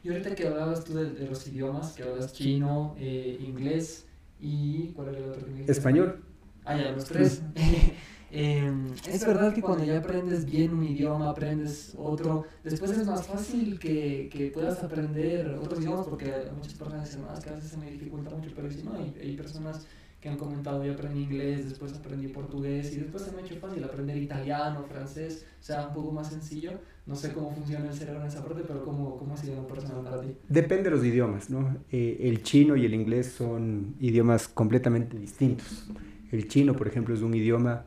[0.04, 4.06] Y ahorita que hablabas tú de, los idiomas, que hablas chino, eh, inglés
[4.40, 4.92] y...
[4.94, 6.22] ¿Cuál era el otro que Español.
[6.64, 7.42] Ah, ya, los tres.
[8.30, 8.72] eh,
[9.08, 13.78] es verdad que cuando ya aprendes bien un idioma, aprendes otro, después es más fácil
[13.78, 17.76] que, que puedas aprender otros idiomas porque muchas personas dicen, más que a veces se
[17.78, 19.86] me dificulta mucho, pero si no, hay, hay personas
[20.20, 23.56] que han comentado, yo aprendí inglés, después aprendí portugués y después se me ha hecho
[23.56, 26.72] fácil aprender italiano, francés, o sea, un poco más sencillo.
[27.08, 30.04] No sé cómo funciona el cerebro en esa parte, pero ¿cómo, cómo ha sido personal
[30.04, 30.36] para ti?
[30.48, 31.78] Depende de los idiomas, ¿no?
[31.90, 35.88] Eh, el chino y el inglés son idiomas completamente distintos.
[36.30, 37.86] El chino, por ejemplo, es un idioma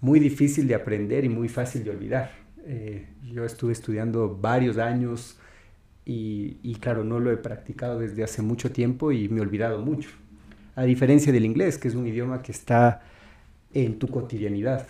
[0.00, 2.32] muy difícil de aprender y muy fácil de olvidar.
[2.66, 5.38] Eh, yo estuve estudiando varios años
[6.04, 9.80] y, y claro, no lo he practicado desde hace mucho tiempo y me he olvidado
[9.80, 10.10] mucho
[10.76, 13.02] a diferencia del inglés, que es un idioma que está
[13.72, 14.88] en tu cotidianidad.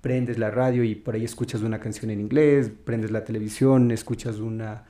[0.00, 4.38] Prendes la radio y por ahí escuchas una canción en inglés, prendes la televisión, escuchas
[4.38, 4.84] una,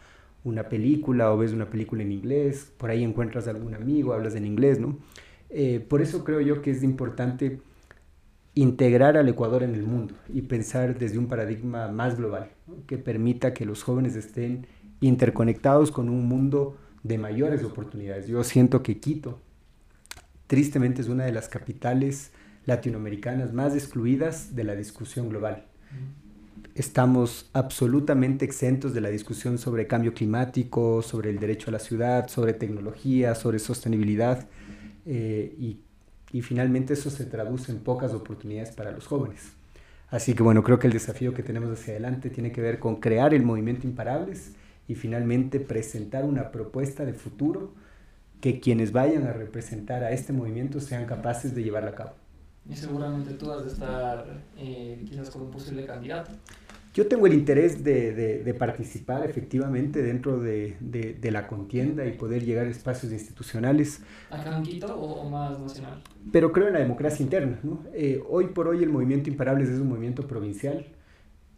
[0.44, 4.34] una película o ves una película en inglés, por ahí encuentras a algún amigo, hablas
[4.34, 4.98] en inglés, ¿no?
[5.50, 7.60] Eh, por eso creo yo que es importante
[8.54, 12.50] integrar al Ecuador en el mundo y pensar desde un paradigma más global,
[12.86, 14.66] que permita que los jóvenes estén
[15.00, 18.26] interconectados con un mundo de mayores oportunidades.
[18.26, 19.40] Yo siento que Quito
[20.46, 22.32] tristemente es una de las capitales
[22.66, 25.64] latinoamericanas más excluidas de la discusión global.
[26.74, 32.28] Estamos absolutamente exentos de la discusión sobre cambio climático, sobre el derecho a la ciudad,
[32.28, 34.46] sobre tecnología, sobre sostenibilidad
[35.06, 35.78] eh, y,
[36.32, 39.52] y finalmente eso se traduce en pocas oportunidades para los jóvenes.
[40.10, 42.96] Así que bueno, creo que el desafío que tenemos hacia adelante tiene que ver con
[42.96, 44.52] crear el movimiento Imparables
[44.86, 47.72] y finalmente presentar una propuesta de futuro
[48.40, 52.25] que quienes vayan a representar a este movimiento sean capaces de llevarla a cabo.
[52.68, 56.32] Y seguramente tú has de estar eh, quizás como un posible candidato.
[56.96, 62.12] Yo tengo el interés de, de, de participar efectivamente dentro de, de, la contienda y
[62.12, 64.00] poder llegar a espacios institucionales.
[64.30, 66.02] ¿Acá en Quito o, más nacional?
[66.32, 67.60] Pero creo en la democracia interna.
[67.62, 67.82] ¿no?
[67.92, 70.86] Eh, hoy por hoy el movimiento Imparables es un movimiento provincial.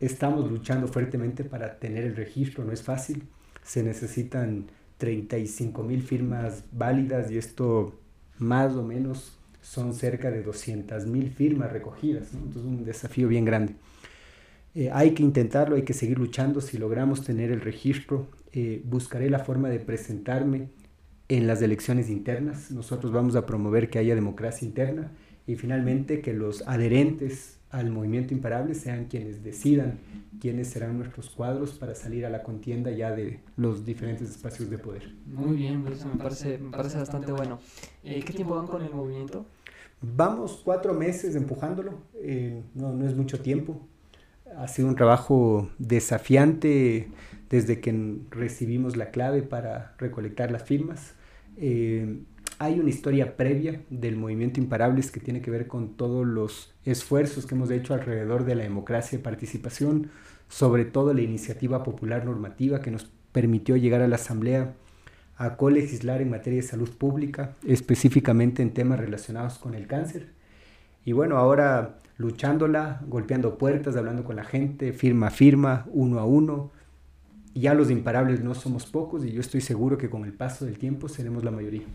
[0.00, 3.22] Estamos luchando fuertemente para tener el registro, no es fácil.
[3.62, 4.66] Se necesitan
[4.96, 7.94] 35 mil firmas válidas y esto
[8.38, 9.37] más o menos
[9.68, 12.38] son cerca de 200.000 firmas recogidas, ¿no?
[12.38, 13.74] entonces un desafío bien grande.
[14.74, 16.62] Eh, hay que intentarlo, hay que seguir luchando.
[16.62, 20.70] Si logramos tener el registro, eh, buscaré la forma de presentarme
[21.28, 22.70] en las elecciones internas.
[22.70, 25.12] Nosotros vamos a promover que haya democracia interna
[25.46, 29.98] y finalmente que los adherentes al movimiento imparable sean quienes decidan
[30.40, 34.78] quiénes serán nuestros cuadros para salir a la contienda ya de los diferentes espacios de
[34.78, 35.12] poder.
[35.26, 37.58] Muy bien, me parece, me parece bastante bueno.
[38.04, 39.46] Eh, ¿Qué tiempo van con el movimiento?
[40.00, 43.80] Vamos cuatro meses empujándolo, eh, no, es mucho tiempo.
[44.56, 47.08] Ha sido un trabajo desafiante
[47.50, 51.14] desde que recibimos la clave para recolectar las firmas.
[51.56, 52.22] Eh,
[52.60, 57.46] hay una historia previa del movimiento Imparables que tiene que ver con todos los esfuerzos
[57.46, 60.10] que hemos hecho alrededor de la democracia y participación,
[60.48, 64.74] sobre todo la iniciativa popular normativa que nos permitió llegar a la Asamblea
[65.38, 70.30] a colegislar en materia de salud pública, específicamente en temas relacionados con el cáncer.
[71.04, 76.24] Y bueno, ahora luchándola, golpeando puertas, hablando con la gente, firma a firma, uno a
[76.24, 76.72] uno.
[77.54, 80.76] Ya los imparables no somos pocos y yo estoy seguro que con el paso del
[80.76, 81.86] tiempo seremos la mayoría.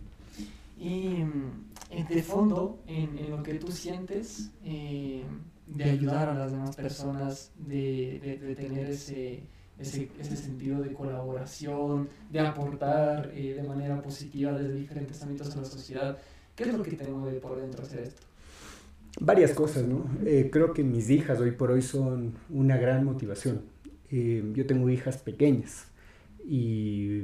[0.80, 5.24] Y mm, de fondo, en, en, lo que tú sientes, eh,
[5.68, 9.44] de ayudar a las demás personas, de, de, de tener ese,
[9.80, 15.62] ese, ese, sentido de colaboración, de aportar eh, de manera positiva desde diferentes ámbitos a
[15.62, 16.18] la sociedad,
[16.56, 18.22] ¿qué es lo que te mueve por dentro hacer esto?
[19.20, 20.06] Varias cosas, ¿no?
[20.26, 23.62] Eh, creo que mis hijas hoy por hoy son una gran motivación.
[24.10, 25.86] Eh, yo tengo hijas pequeñas
[26.48, 27.24] y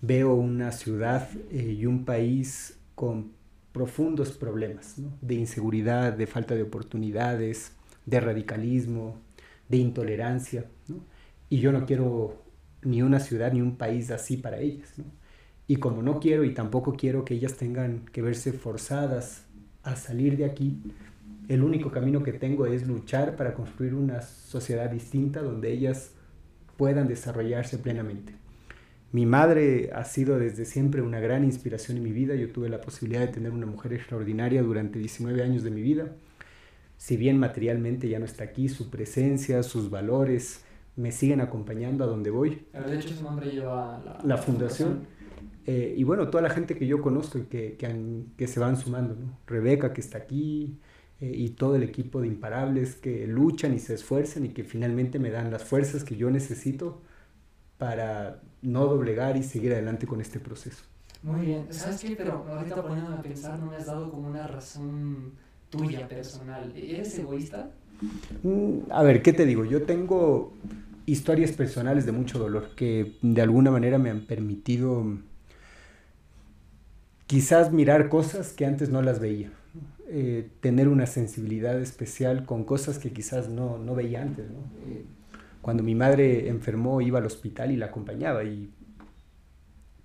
[0.00, 3.32] veo una ciudad eh, y un país con
[3.72, 5.16] profundos problemas ¿no?
[5.20, 7.72] de inseguridad, de falta de oportunidades,
[8.04, 9.16] de radicalismo,
[9.68, 10.66] de intolerancia.
[10.88, 10.96] ¿no?
[11.52, 12.42] Y yo no quiero
[12.80, 14.94] ni una ciudad ni un país así para ellas.
[15.66, 19.44] Y como no quiero y tampoco quiero que ellas tengan que verse forzadas
[19.82, 20.80] a salir de aquí,
[21.48, 26.12] el único camino que tengo es luchar para construir una sociedad distinta donde ellas
[26.78, 28.32] puedan desarrollarse plenamente.
[29.12, 32.34] Mi madre ha sido desde siempre una gran inspiración en mi vida.
[32.34, 36.06] Yo tuve la posibilidad de tener una mujer extraordinaria durante 19 años de mi vida.
[36.96, 40.64] Si bien materialmente ya no está aquí, su presencia, sus valores
[40.96, 42.66] me siguen acompañando a donde voy.
[42.72, 45.06] de hecho, su nombre lleva la, la fundación.
[45.66, 48.60] Eh, y bueno, toda la gente que yo conozco y que, que, han, que se
[48.60, 49.14] van sumando.
[49.14, 49.38] ¿no?
[49.46, 50.78] Rebeca, que está aquí,
[51.20, 55.20] eh, y todo el equipo de imparables que luchan y se esfuerzan y que finalmente
[55.20, 57.00] me dan las fuerzas que yo necesito
[57.78, 60.82] para no doblegar y seguir adelante con este proceso.
[61.22, 62.16] Muy bien, ¿sabes qué?
[62.16, 65.34] Pero ahorita poniéndome a pensar, no me has dado como una razón
[65.70, 66.72] tuya personal.
[66.74, 67.70] ¿Eres egoísta?
[68.42, 69.64] Mm, a ver, ¿qué te digo?
[69.64, 70.52] Yo tengo
[71.06, 75.18] historias personales de mucho dolor que de alguna manera me han permitido
[77.26, 79.50] quizás mirar cosas que antes no las veía.
[80.08, 84.44] Eh, tener una sensibilidad especial con cosas que quizás no, no veía antes.
[84.44, 85.04] Eh,
[85.62, 88.70] cuando mi madre enfermó iba al hospital y la acompañaba y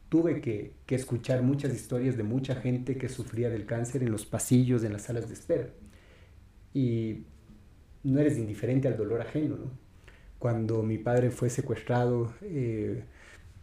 [0.07, 4.25] tuve que, que, escuchar muchas historias de mucha gente que sufría del cáncer en los
[4.25, 5.67] pasillos, en las salas de espera.
[6.73, 7.25] Y
[8.03, 9.86] no eres indiferente al dolor ajeno, ¿no?
[10.39, 13.03] Cuando mi padre fue secuestrado, eh,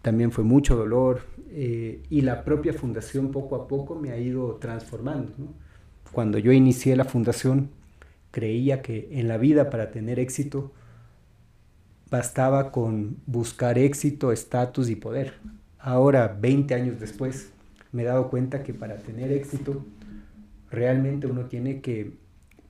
[0.03, 4.57] también fue mucho dolor eh, y la propia fundación poco a poco me ha ido
[4.57, 5.33] transformando.
[5.39, 5.55] ¿no?
[6.13, 7.71] Cuando yo inicié la fundación,
[8.31, 10.73] creía que en la vida para tener éxito,
[12.11, 15.35] bastaba con buscar éxito, estatus y poder.
[15.79, 17.53] Ahora, 20 años después,
[17.93, 19.85] me he dado cuenta que para tener éxito,
[20.71, 22.13] realmente uno tiene que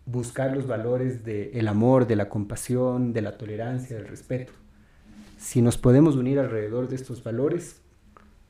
[0.06, 4.52] buscar los valores del amor, de la compasión, de la tolerancia, del respeto.
[5.38, 7.80] Si nos podemos unir alrededor de estos valores,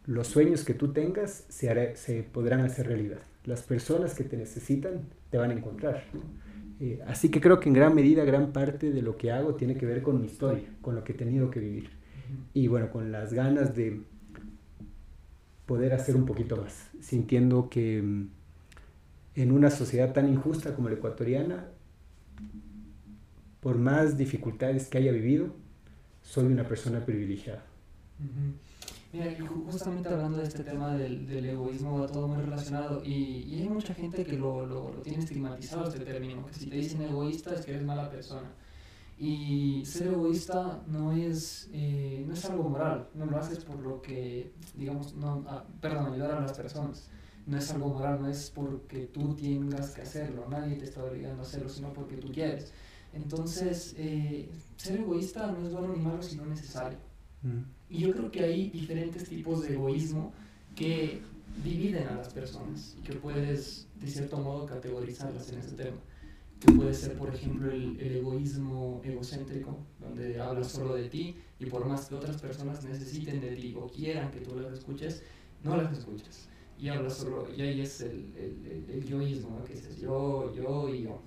[0.06, 3.20] los sueños que tú tengas se, hará, se podrán hacer realidad.
[3.44, 6.04] Las personas que te necesitan te van a encontrar.
[6.80, 9.76] Eh, así que creo que en gran medida, gran parte de lo que hago tiene
[9.76, 11.90] que ver con mi historia, con lo que he tenido que vivir.
[12.52, 14.02] Y bueno, con las ganas de
[15.66, 18.28] poder hacer un poquito más, sintiendo que mm,
[19.36, 21.68] en una sociedad tan injusta como la ecuatoriana,
[23.60, 25.54] por más dificultades que haya vivido,
[26.22, 27.64] soy una persona privilegiada.
[28.20, 28.74] Uh -huh.
[29.14, 29.32] Mira,
[29.70, 34.24] justamente hablando de este tema del, egoísmo, va todo muy relacionado y, hay mucha gente
[34.24, 38.10] que lo, tiene estigmatizado este término, que si te dicen egoísta es que eres mala
[38.10, 38.50] persona.
[39.16, 44.02] Y ser egoísta no es, eh, no es algo moral, no lo haces por lo
[44.02, 47.08] que, digamos, no, ah, perdón, ayudar a las personas.
[47.46, 51.42] No es algo moral, no es porque tú tengas que hacerlo, nadie te está obligando
[51.42, 52.72] a hacerlo, sino porque tú quieres.
[53.12, 56.98] Entonces, eh, ser egoísta no es bueno ni malo, sino necesario.
[57.42, 57.60] Mm.
[57.90, 60.32] Y yo creo que hay diferentes tipos de egoísmo
[60.74, 61.22] que
[61.62, 65.98] dividen a las personas y que puedes, de cierto modo, categorizarlas en ese tema.
[66.58, 71.66] Que puede ser, por ejemplo, el, el egoísmo egocéntrico, donde hablas solo de ti y
[71.66, 75.22] por más que otras personas necesiten de ti o quieran que tú las escuches,
[75.62, 76.48] no las escuchas.
[76.78, 81.02] Y hablas solo, y ahí es el, el, el, yoísmo, que dices yo, yo y
[81.02, 81.22] yo.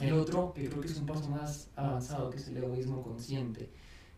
[0.00, 3.70] El otro, que creo que es un paso más avanzado, que es el egoísmo consciente,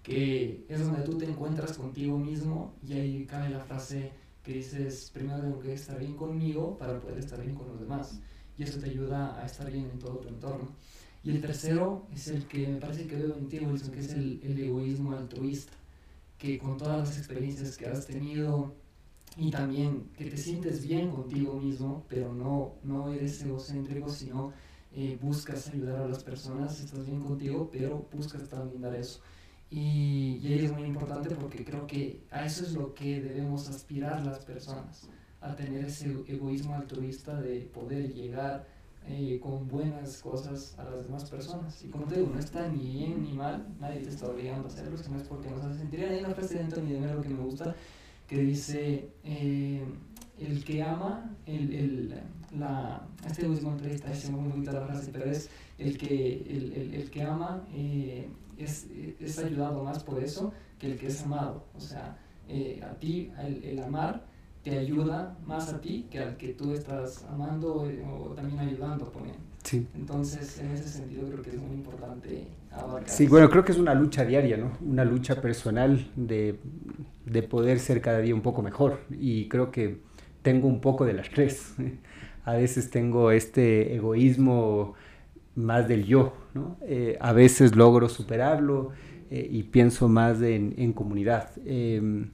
[0.02, 4.12] que es donde tú te encuentras contigo mismo y ahí cae la frase
[4.42, 8.18] que dices, primero tengo que estar bien conmigo para poder estar bien con los demás.
[8.56, 10.68] Y eso te ayuda a estar bien en todo tu entorno.
[11.22, 14.12] Y el tercero es el que me parece que veo en ti, Wilson, que es
[14.12, 15.72] el, el egoísmo altruista,
[16.38, 18.74] que con todas las experiencias que has tenido
[19.36, 24.52] y también que te sientes bien contigo mismo, pero no, no eres egocéntrico, sino
[24.92, 29.20] eh, buscas ayudar a las personas, estás bien contigo, pero buscas también dar eso.
[29.70, 33.68] Y, y ahí es muy importante porque creo que a eso es lo que debemos
[33.68, 35.08] aspirar las personas,
[35.40, 38.66] a tener ese egoísmo altruista de poder llegar
[39.10, 41.82] eh, con buenas cosas a las demás personas.
[41.82, 44.70] Y como te digo, no está ni bien ni mal, nadie te está obligando a
[44.70, 46.04] hacerlo, sino es porque nos hace sentir.
[46.04, 47.74] Hay una frase de Anthony de Melo que me gusta,
[48.28, 49.82] que dice, eh,
[50.38, 52.14] el que ama, el, el,
[52.58, 55.48] la, este egoísmo altruista, es muy bonita la frase, pero es
[55.78, 58.86] el que, el, el, el que ama eh, es,
[59.18, 61.64] es, ayudado más por eso que el que es amado.
[61.74, 62.18] O sea,
[62.48, 64.24] eh, a ti el, el, amar
[64.62, 69.40] te ayuda más a ti que al que tú estás amando o, también ayudando, poniendo.
[69.64, 69.86] Sí.
[69.94, 73.08] Entonces, en ese sentido creo que es muy importante abarcar.
[73.08, 74.72] Sí, bueno, creo que es una lucha diaria, ¿no?
[74.80, 76.58] Una lucha personal de,
[77.30, 79.00] de poder ser cada día un poco mejor.
[79.10, 79.98] Y creo que
[80.42, 81.74] tengo un poco de las tres.
[82.44, 84.94] A veces tengo este egoísmo
[85.54, 86.78] más del yo, ¿no?
[86.82, 88.90] Eh, a veces logro superarlo
[89.30, 91.50] eh, y pienso más en, en comunidad.
[91.66, 92.26] Eh,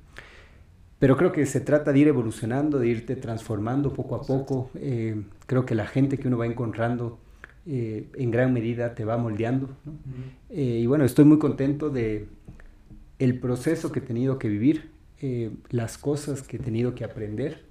[1.05, 4.71] pero creo que se trata de ir evolucionando, de irte transformando poco a poco.
[4.75, 7.19] Eh, creo que la gente que uno va encontrando
[7.67, 9.69] eh, en gran medida te va moldeando.
[10.49, 12.27] y bueno, estoy muy contento de
[13.19, 14.93] el proceso que he tenido que vivir,
[15.71, 17.65] las cosas que he tenido que aprender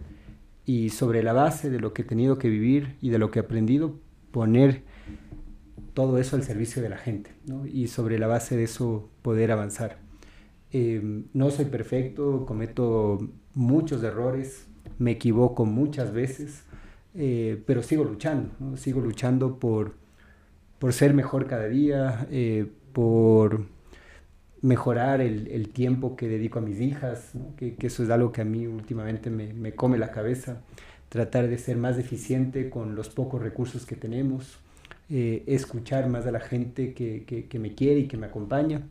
[0.66, 3.39] y sobre la base de lo que he tenido que vivir y de lo que
[3.39, 3.96] he aprendido,
[4.32, 4.84] poner
[5.94, 7.66] todo eso al servicio de la gente ¿no?
[7.66, 10.00] y sobre la base de eso poder avanzar.
[10.72, 14.66] Eh, no soy perfecto, cometo muchos errores,
[14.98, 16.64] me equivoco muchas veces,
[17.14, 19.94] eh, pero sigo luchando, sigo luchando por,
[20.80, 23.68] por ser mejor cada día, eh, por
[24.64, 27.53] mejorar el, el, tiempo que dedico a mis hijas, ¿no?
[27.57, 30.61] que, que, eso es algo que a mí últimamente me, me, come la cabeza,
[31.09, 34.57] tratar de ser más eficiente con los pocos recursos que tenemos,
[35.09, 38.84] eh, escuchar más a la gente que, que, que, me quiere y que me acompaña,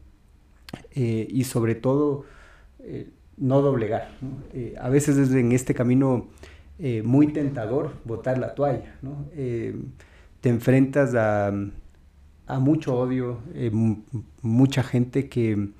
[0.94, 2.26] eh, y sobre todo
[2.80, 3.08] eh,
[3.38, 4.10] no doblegar.
[4.20, 4.42] ¿no?
[4.78, 6.28] a veces es en este camino
[7.04, 9.26] muy tentador botar la toalla, ¿no?
[9.32, 11.52] te enfrentas a
[12.52, 13.70] a mucho odio, eh,
[14.42, 15.70] mucha gente que,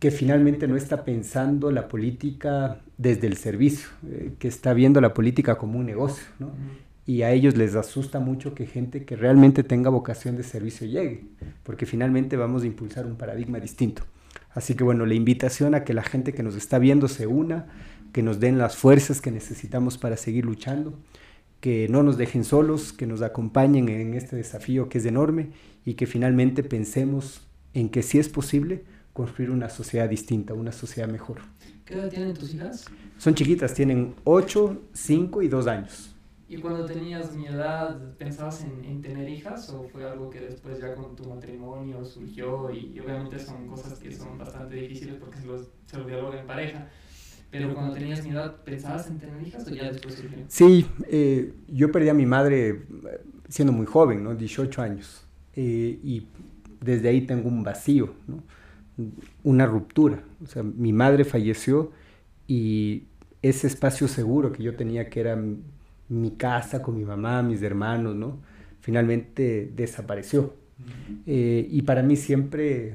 [0.00, 5.14] que finalmente no está pensando la política desde el servicio, eh, que está viendo la
[5.14, 6.50] política como un negocio, ¿no?
[7.06, 11.24] Y a ellos les asusta mucho que gente que realmente tenga vocación de servicio llegue,
[11.62, 14.02] porque finalmente vamos a impulsar un paradigma distinto.
[14.52, 17.66] Así que bueno, la invitación a que la gente que nos está viendo se una,
[18.12, 20.98] que nos den las fuerzas que necesitamos para seguir luchando
[21.60, 25.50] que no nos dejen solos, que nos acompañen en este desafío que es enorme
[25.84, 27.42] y que finalmente pensemos
[27.74, 31.40] en que si es posible construir una sociedad distinta, una sociedad mejor.
[31.84, 32.86] ¿Qué edad tienen tus hijas?
[33.18, 36.14] Son chiquitas, tienen 8, 5 y 2 años.
[36.48, 40.80] ¿Y cuando tenías mi edad, pensabas en, en, tener hijas o fue algo que después
[40.80, 45.38] ya con tu matrimonio surgió y, y obviamente son cosas que son bastante difíciles porque
[45.38, 46.88] se los, se los dialoga en pareja?
[47.50, 50.38] Pero cuando tenías mi edad, ¿pensabas en tener hijas o ya después surgió?
[50.48, 52.82] Sí, eh, yo perdí a mi madre
[53.48, 54.34] siendo muy joven, ¿no?
[54.34, 55.26] 18 años.
[55.54, 56.26] Eh, y
[56.80, 58.42] desde ahí tengo un vacío, ¿no?
[59.42, 60.22] Una ruptura.
[60.42, 61.90] O sea, mi madre falleció
[62.46, 63.04] y
[63.42, 65.38] ese espacio seguro que yo tenía, que era
[66.08, 68.38] mi casa con mi mamá, mis hermanos, ¿no?
[68.80, 70.54] Finalmente desapareció.
[71.26, 72.94] Eh, y para mí siempre,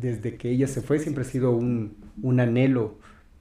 [0.00, 2.98] desde que ella se fue, siempre ha sido un, un anhelo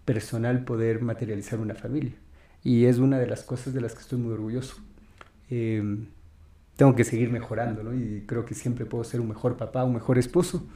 [0.10, 2.16] personal poder materializar una familia.
[2.64, 4.78] Y es una de las cosas de las que estoy muy orgulloso.
[5.52, 5.84] Eh,
[6.76, 7.94] tengo que seguir mejorando, ¿no?
[7.94, 10.68] Y creo que siempre puedo ser un mejor papá, un mejor esposo,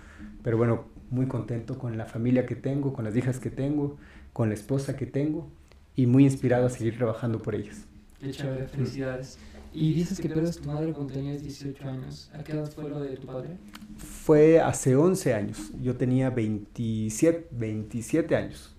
[0.44, 3.98] pero bueno, muy contento con la familia que tengo, con las hijas que tengo,
[4.34, 5.50] con la esposa que tengo
[5.96, 7.88] y muy inspirado a seguir trabajando por ellas.
[8.20, 9.40] Qué chévere, felicidades.
[9.74, 12.30] Y dices que pierdes tu madre cuando tenías 18 años.
[12.36, 13.58] ¿A qué edad fue lo de tu padre?
[13.98, 15.72] Fue hace 11 años.
[15.82, 18.74] Yo tenía 27, 27 años.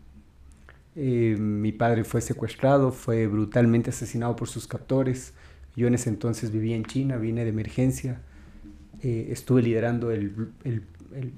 [0.97, 5.35] Eh, mi padre fue secuestrado, fue brutalmente asesinado por sus captores.
[5.77, 8.21] Yo en ese entonces vivía en China, vine de emergencia.
[9.03, 10.83] Eh, estuve liderando el, el,
[11.15, 11.33] el,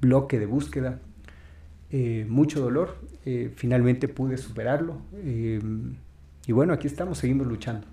[0.00, 1.00] bloque de búsqueda.
[1.90, 2.96] Eh, mucho dolor.
[3.56, 5.00] finalmente pude superarlo.
[6.46, 7.86] y bueno, aquí estamos, seguimos luchando.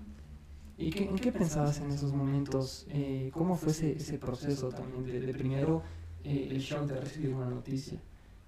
[0.76, 2.86] ¿Y qué, en qué pensabas en esos momentos?
[3.32, 5.82] ¿Cómo fue ese, ese proceso también de, de primero
[6.24, 7.98] el shock de recibir una noticia?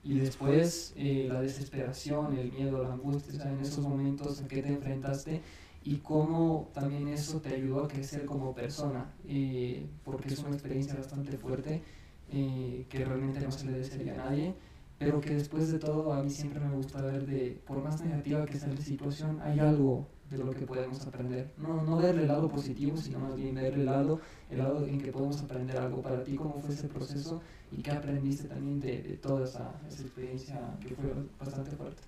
[0.05, 4.69] Y después eh, la desesperación, el miedo, la angustia, en esos momentos en que te
[4.69, 5.41] enfrentaste
[5.83, 10.95] y cómo también eso te ayudó a crecer como persona, eh, porque es una experiencia
[10.95, 11.83] bastante fuerte
[12.31, 14.55] eh, que realmente no se le desearía a nadie,
[14.99, 18.45] pero que después de todo a mí siempre me gusta ver de, por más negativa
[18.45, 21.51] que sea la situación, hay algo de lo que podemos aprender.
[21.59, 24.20] No, no verle el lado positivo, sino más bien verle el lado,
[24.51, 26.03] el lado en que podemos aprender algo.
[26.03, 30.03] Para ti, ¿cómo fue ese proceso y qué aprendiste también de, de toda esa, esa,
[30.03, 32.03] experiencia que fue bastante fuerte?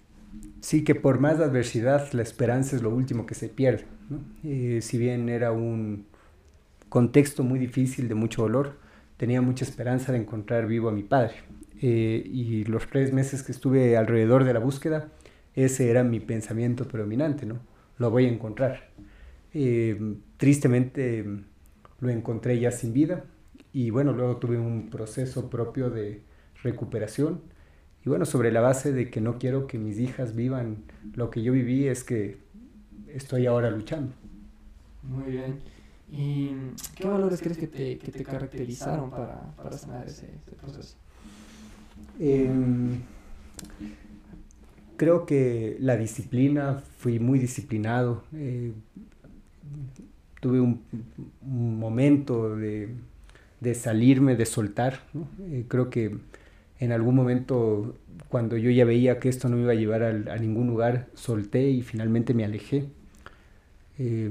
[0.60, 3.84] Sí, que por más adversidad, la esperanza es lo último que se pierde.
[4.08, 4.18] ¿no?
[4.44, 6.06] Eh, si bien era un
[6.88, 8.78] contexto muy difícil, de mucho dolor,
[9.16, 11.34] tenía mucha esperanza de encontrar vivo a mi padre.
[11.80, 15.08] Eh, y los tres meses que estuve alrededor de la búsqueda,
[15.54, 17.60] ese era mi pensamiento predominante, ¿no?
[17.98, 18.90] Lo voy a encontrar.
[19.52, 21.24] Eh, tristemente
[22.00, 23.24] lo encontré ya sin vida
[23.72, 26.22] y bueno, luego tuve un proceso propio de
[26.62, 27.40] recuperación
[28.04, 30.84] y bueno, sobre la base de que no quiero que mis hijas vivan
[31.14, 32.38] lo que yo viví, es que
[33.08, 34.12] estoy ahora luchando.
[35.02, 35.60] Muy bien.
[36.08, 36.50] ¿Y
[36.94, 40.96] qué valores crees que te, que te caracterizaron para, para sanar ese, ese proceso?
[42.20, 42.48] Eh,
[44.96, 48.24] creo que la disciplina, fui muy disciplinado.
[48.34, 48.72] Eh,
[50.40, 50.82] tuve un,
[51.42, 52.90] un momento de,
[53.60, 55.00] de, salirme, de soltar.
[55.14, 55.28] ¿no?
[55.50, 56.16] Eh, creo que
[56.78, 57.96] en algún momento,
[58.28, 61.08] cuando yo ya veía que esto no me iba a llevar a, a ningún lugar,
[61.14, 62.86] solté y finalmente me alejé.
[63.98, 64.30] Eh,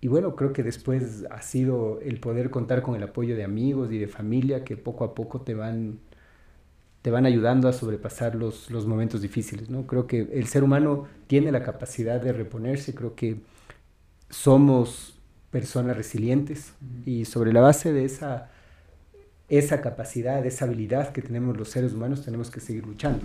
[0.00, 3.90] y bueno, creo que después ha sido el poder contar con el apoyo de amigos
[3.92, 5.98] y de familia que poco a poco te van
[7.06, 9.70] te van ayudando a sobrepasar los, los momentos difíciles.
[9.70, 9.86] ¿no?
[9.86, 13.36] Creo que el ser humano tiene la capacidad de reponerse, creo que
[14.28, 15.16] somos
[15.52, 16.72] personas resilientes
[17.04, 18.50] y sobre la base de esa,
[19.48, 23.24] esa capacidad, esa habilidad que tenemos los seres humanos, tenemos que seguir luchando.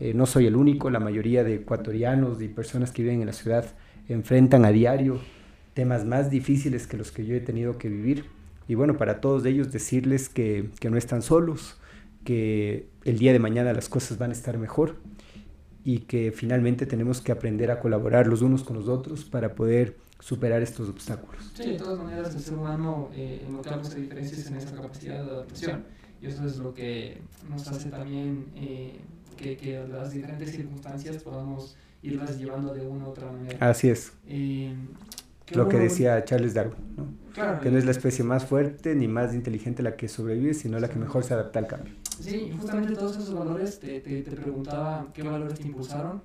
[0.00, 3.32] Eh, no soy el único, la mayoría de ecuatorianos y personas que viven en la
[3.32, 3.64] ciudad
[4.08, 5.20] enfrentan a diario
[5.72, 8.24] temas más difíciles que los que yo he tenido que vivir.
[8.66, 11.76] Y bueno, para todos ellos decirles que, que no están solos,
[12.24, 14.96] que el día de mañana las cosas van a estar mejor
[15.84, 19.96] y que finalmente tenemos que aprender a colaborar los unos con los otros para poder
[20.18, 21.52] superar estos obstáculos.
[21.54, 24.74] Sí, de todas maneras el ser humano eh, en lo que hace diferencias en esa
[24.74, 25.84] capacidad de adaptación
[26.22, 27.20] y eso es lo que
[27.50, 28.98] nos hace también eh,
[29.36, 33.58] que, que, las diferentes circunstancias podamos irlas llevando de una u otra manera.
[33.68, 34.12] Así es.
[34.26, 34.74] Eh,
[35.52, 37.23] lo que decía Charles Darwin, ¿no?
[37.34, 40.78] Claro, que no es la especie más fuerte ni más inteligente la que sobrevive, sino
[40.78, 41.92] la que mejor se adapta al cambio.
[42.20, 46.22] Sí, justamente todos esos valores te, te, te preguntaba qué valores te impulsaron,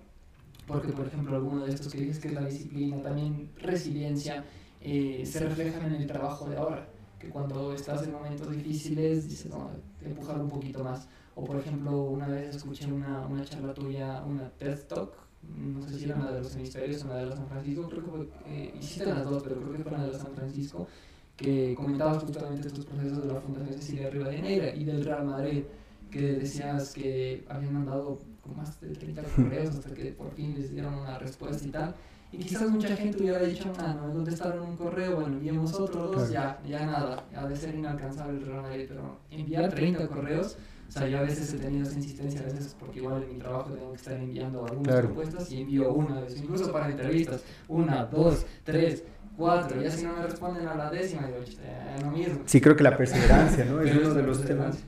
[0.67, 4.45] porque por ejemplo alguno de estos que dices que es la disciplina, también resiliencia,
[4.81, 6.87] eh, se reflejan en el trabajo de ahora,
[7.19, 11.07] que cuando estás en momentos difíciles dices, no, empujar un poquito más.
[11.35, 15.97] O por ejemplo, una vez escuché una, una charla tuya, una TED Talk, no sé
[15.97, 18.27] si era una de los hemisferios o una de la San Francisco, creo que fue,
[18.47, 20.87] eh, hiciste las dos, pero creo que fue una de la San Francisco,
[21.35, 25.63] que comentabas justamente estos procesos de la Fundación Cecilia Rivadeneira y del Real Madrid,
[26.11, 28.19] que decías que habían mandado
[28.55, 31.95] más de 30 correos hasta que por fin les dieron una respuesta y tal.
[32.31, 36.07] Y quizás mucha gente hubiera dicho, ah, no me contestaron un correo, bueno, enviamos otro
[36.07, 40.57] dos, ya, ya nada, ha de ser inalcanzable el Real Madrid, pero enviar 30 correos,
[40.89, 43.39] o sea, yo a veces he tenido esa insistencia, a veces porque igual en mi
[43.39, 45.07] trabajo tengo que estar enviando algunas claro.
[45.09, 49.03] propuestas y envío una vez, incluso para entrevistas, una, dos, tres,
[49.37, 52.39] cuatro, ya si no me responden a la décima, digo, eh, no mismo.
[52.45, 53.81] Sí, creo que la perseverancia, ¿no?
[53.83, 54.79] es uno de los temas.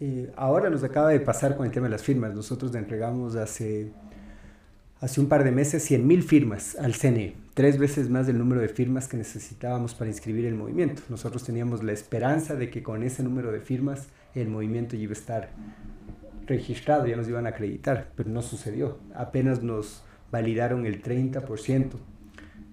[0.00, 2.34] Eh, ahora nos acaba de pasar con el tema de las firmas.
[2.34, 3.92] Nosotros le entregamos hace,
[5.00, 8.68] hace un par de meses 100.000 firmas al CNE, tres veces más del número de
[8.68, 11.02] firmas que necesitábamos para inscribir el movimiento.
[11.08, 14.08] Nosotros teníamos la esperanza de que con ese número de firmas
[14.40, 15.50] el movimiento iba a estar
[16.46, 18.98] registrado, ya nos iban a acreditar, pero no sucedió.
[19.14, 21.92] Apenas nos validaron el 30%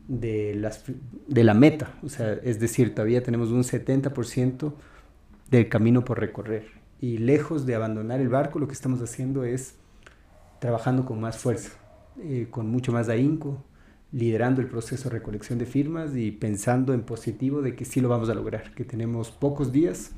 [0.07, 0.83] de, las,
[1.27, 4.73] de la meta, o sea, es decir, todavía tenemos un 70%
[5.49, 6.67] del camino por recorrer.
[7.01, 9.75] Y lejos de abandonar el barco, lo que estamos haciendo es
[10.59, 11.71] trabajando con más fuerza,
[12.21, 13.63] eh, con mucho más ahínco,
[14.11, 18.09] liderando el proceso de recolección de firmas y pensando en positivo de que sí lo
[18.09, 20.11] vamos a lograr, que tenemos pocos días,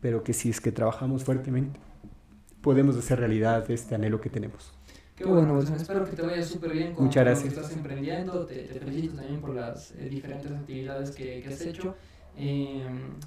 [0.00, 1.78] pero que si es que trabajamos fuertemente,
[2.60, 4.72] podemos hacer realidad este anhelo que tenemos.
[5.16, 5.76] Qué bueno, Wilson.
[5.76, 8.46] Espero que te vaya súper bien con, Muchas lo que estás emprendiendo.
[8.46, 11.94] Te, te felicito también por las eh, diferentes actividades que, que has hecho.
[12.38, 12.86] Eh,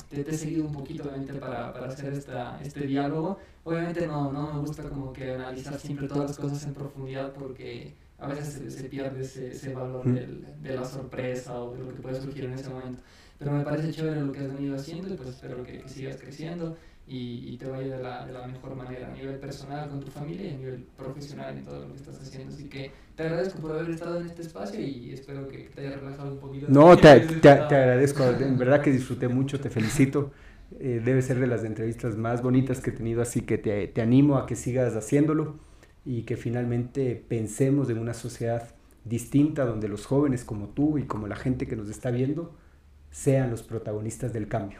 [0.09, 3.37] te, te, he seguido un poquito, obviamente, para, para hacer esta, este diálogo.
[3.63, 7.93] Obviamente no, no me gusta como que analizar siempre todas las cosas en profundidad porque
[8.17, 11.93] a veces se, se pierde ese, ese valor del, de la sorpresa o de lo
[11.93, 13.03] que puede surgir en ese momento.
[13.43, 16.17] Pero me parece chévere lo que has venido haciendo y pues espero que, que sigas
[16.17, 19.99] creciendo y, y, te vaya de la, de la mejor manera a nivel personal con
[19.99, 22.53] tu familia y a nivel profesional en todo lo que estás haciendo.
[22.53, 25.97] Así que te agradezco por haber estado en este espacio y espero que te haya
[25.97, 26.67] relajado un poquito.
[26.69, 30.31] No, te, te, te agradezco, en verdad que disfruté mucho, te felicito.
[30.79, 34.01] Eh, debe ser de las entrevistas más bonitas que he tenido, así que te, te
[34.01, 35.59] animo a que sigas haciéndolo
[36.05, 38.73] y que finalmente pensemos en una sociedad
[39.03, 42.55] distinta donde los jóvenes como tú y como la gente que nos está viendo
[43.13, 44.79] sean los protagonistas del cambio.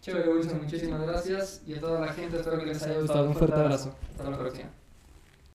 [0.00, 3.28] Chévere, Wilson, muchísimas gracias y a toda la gente espero que les haya gustado.
[3.28, 3.94] Un fuerte abrazo.
[4.16, 4.70] Hasta la próxima.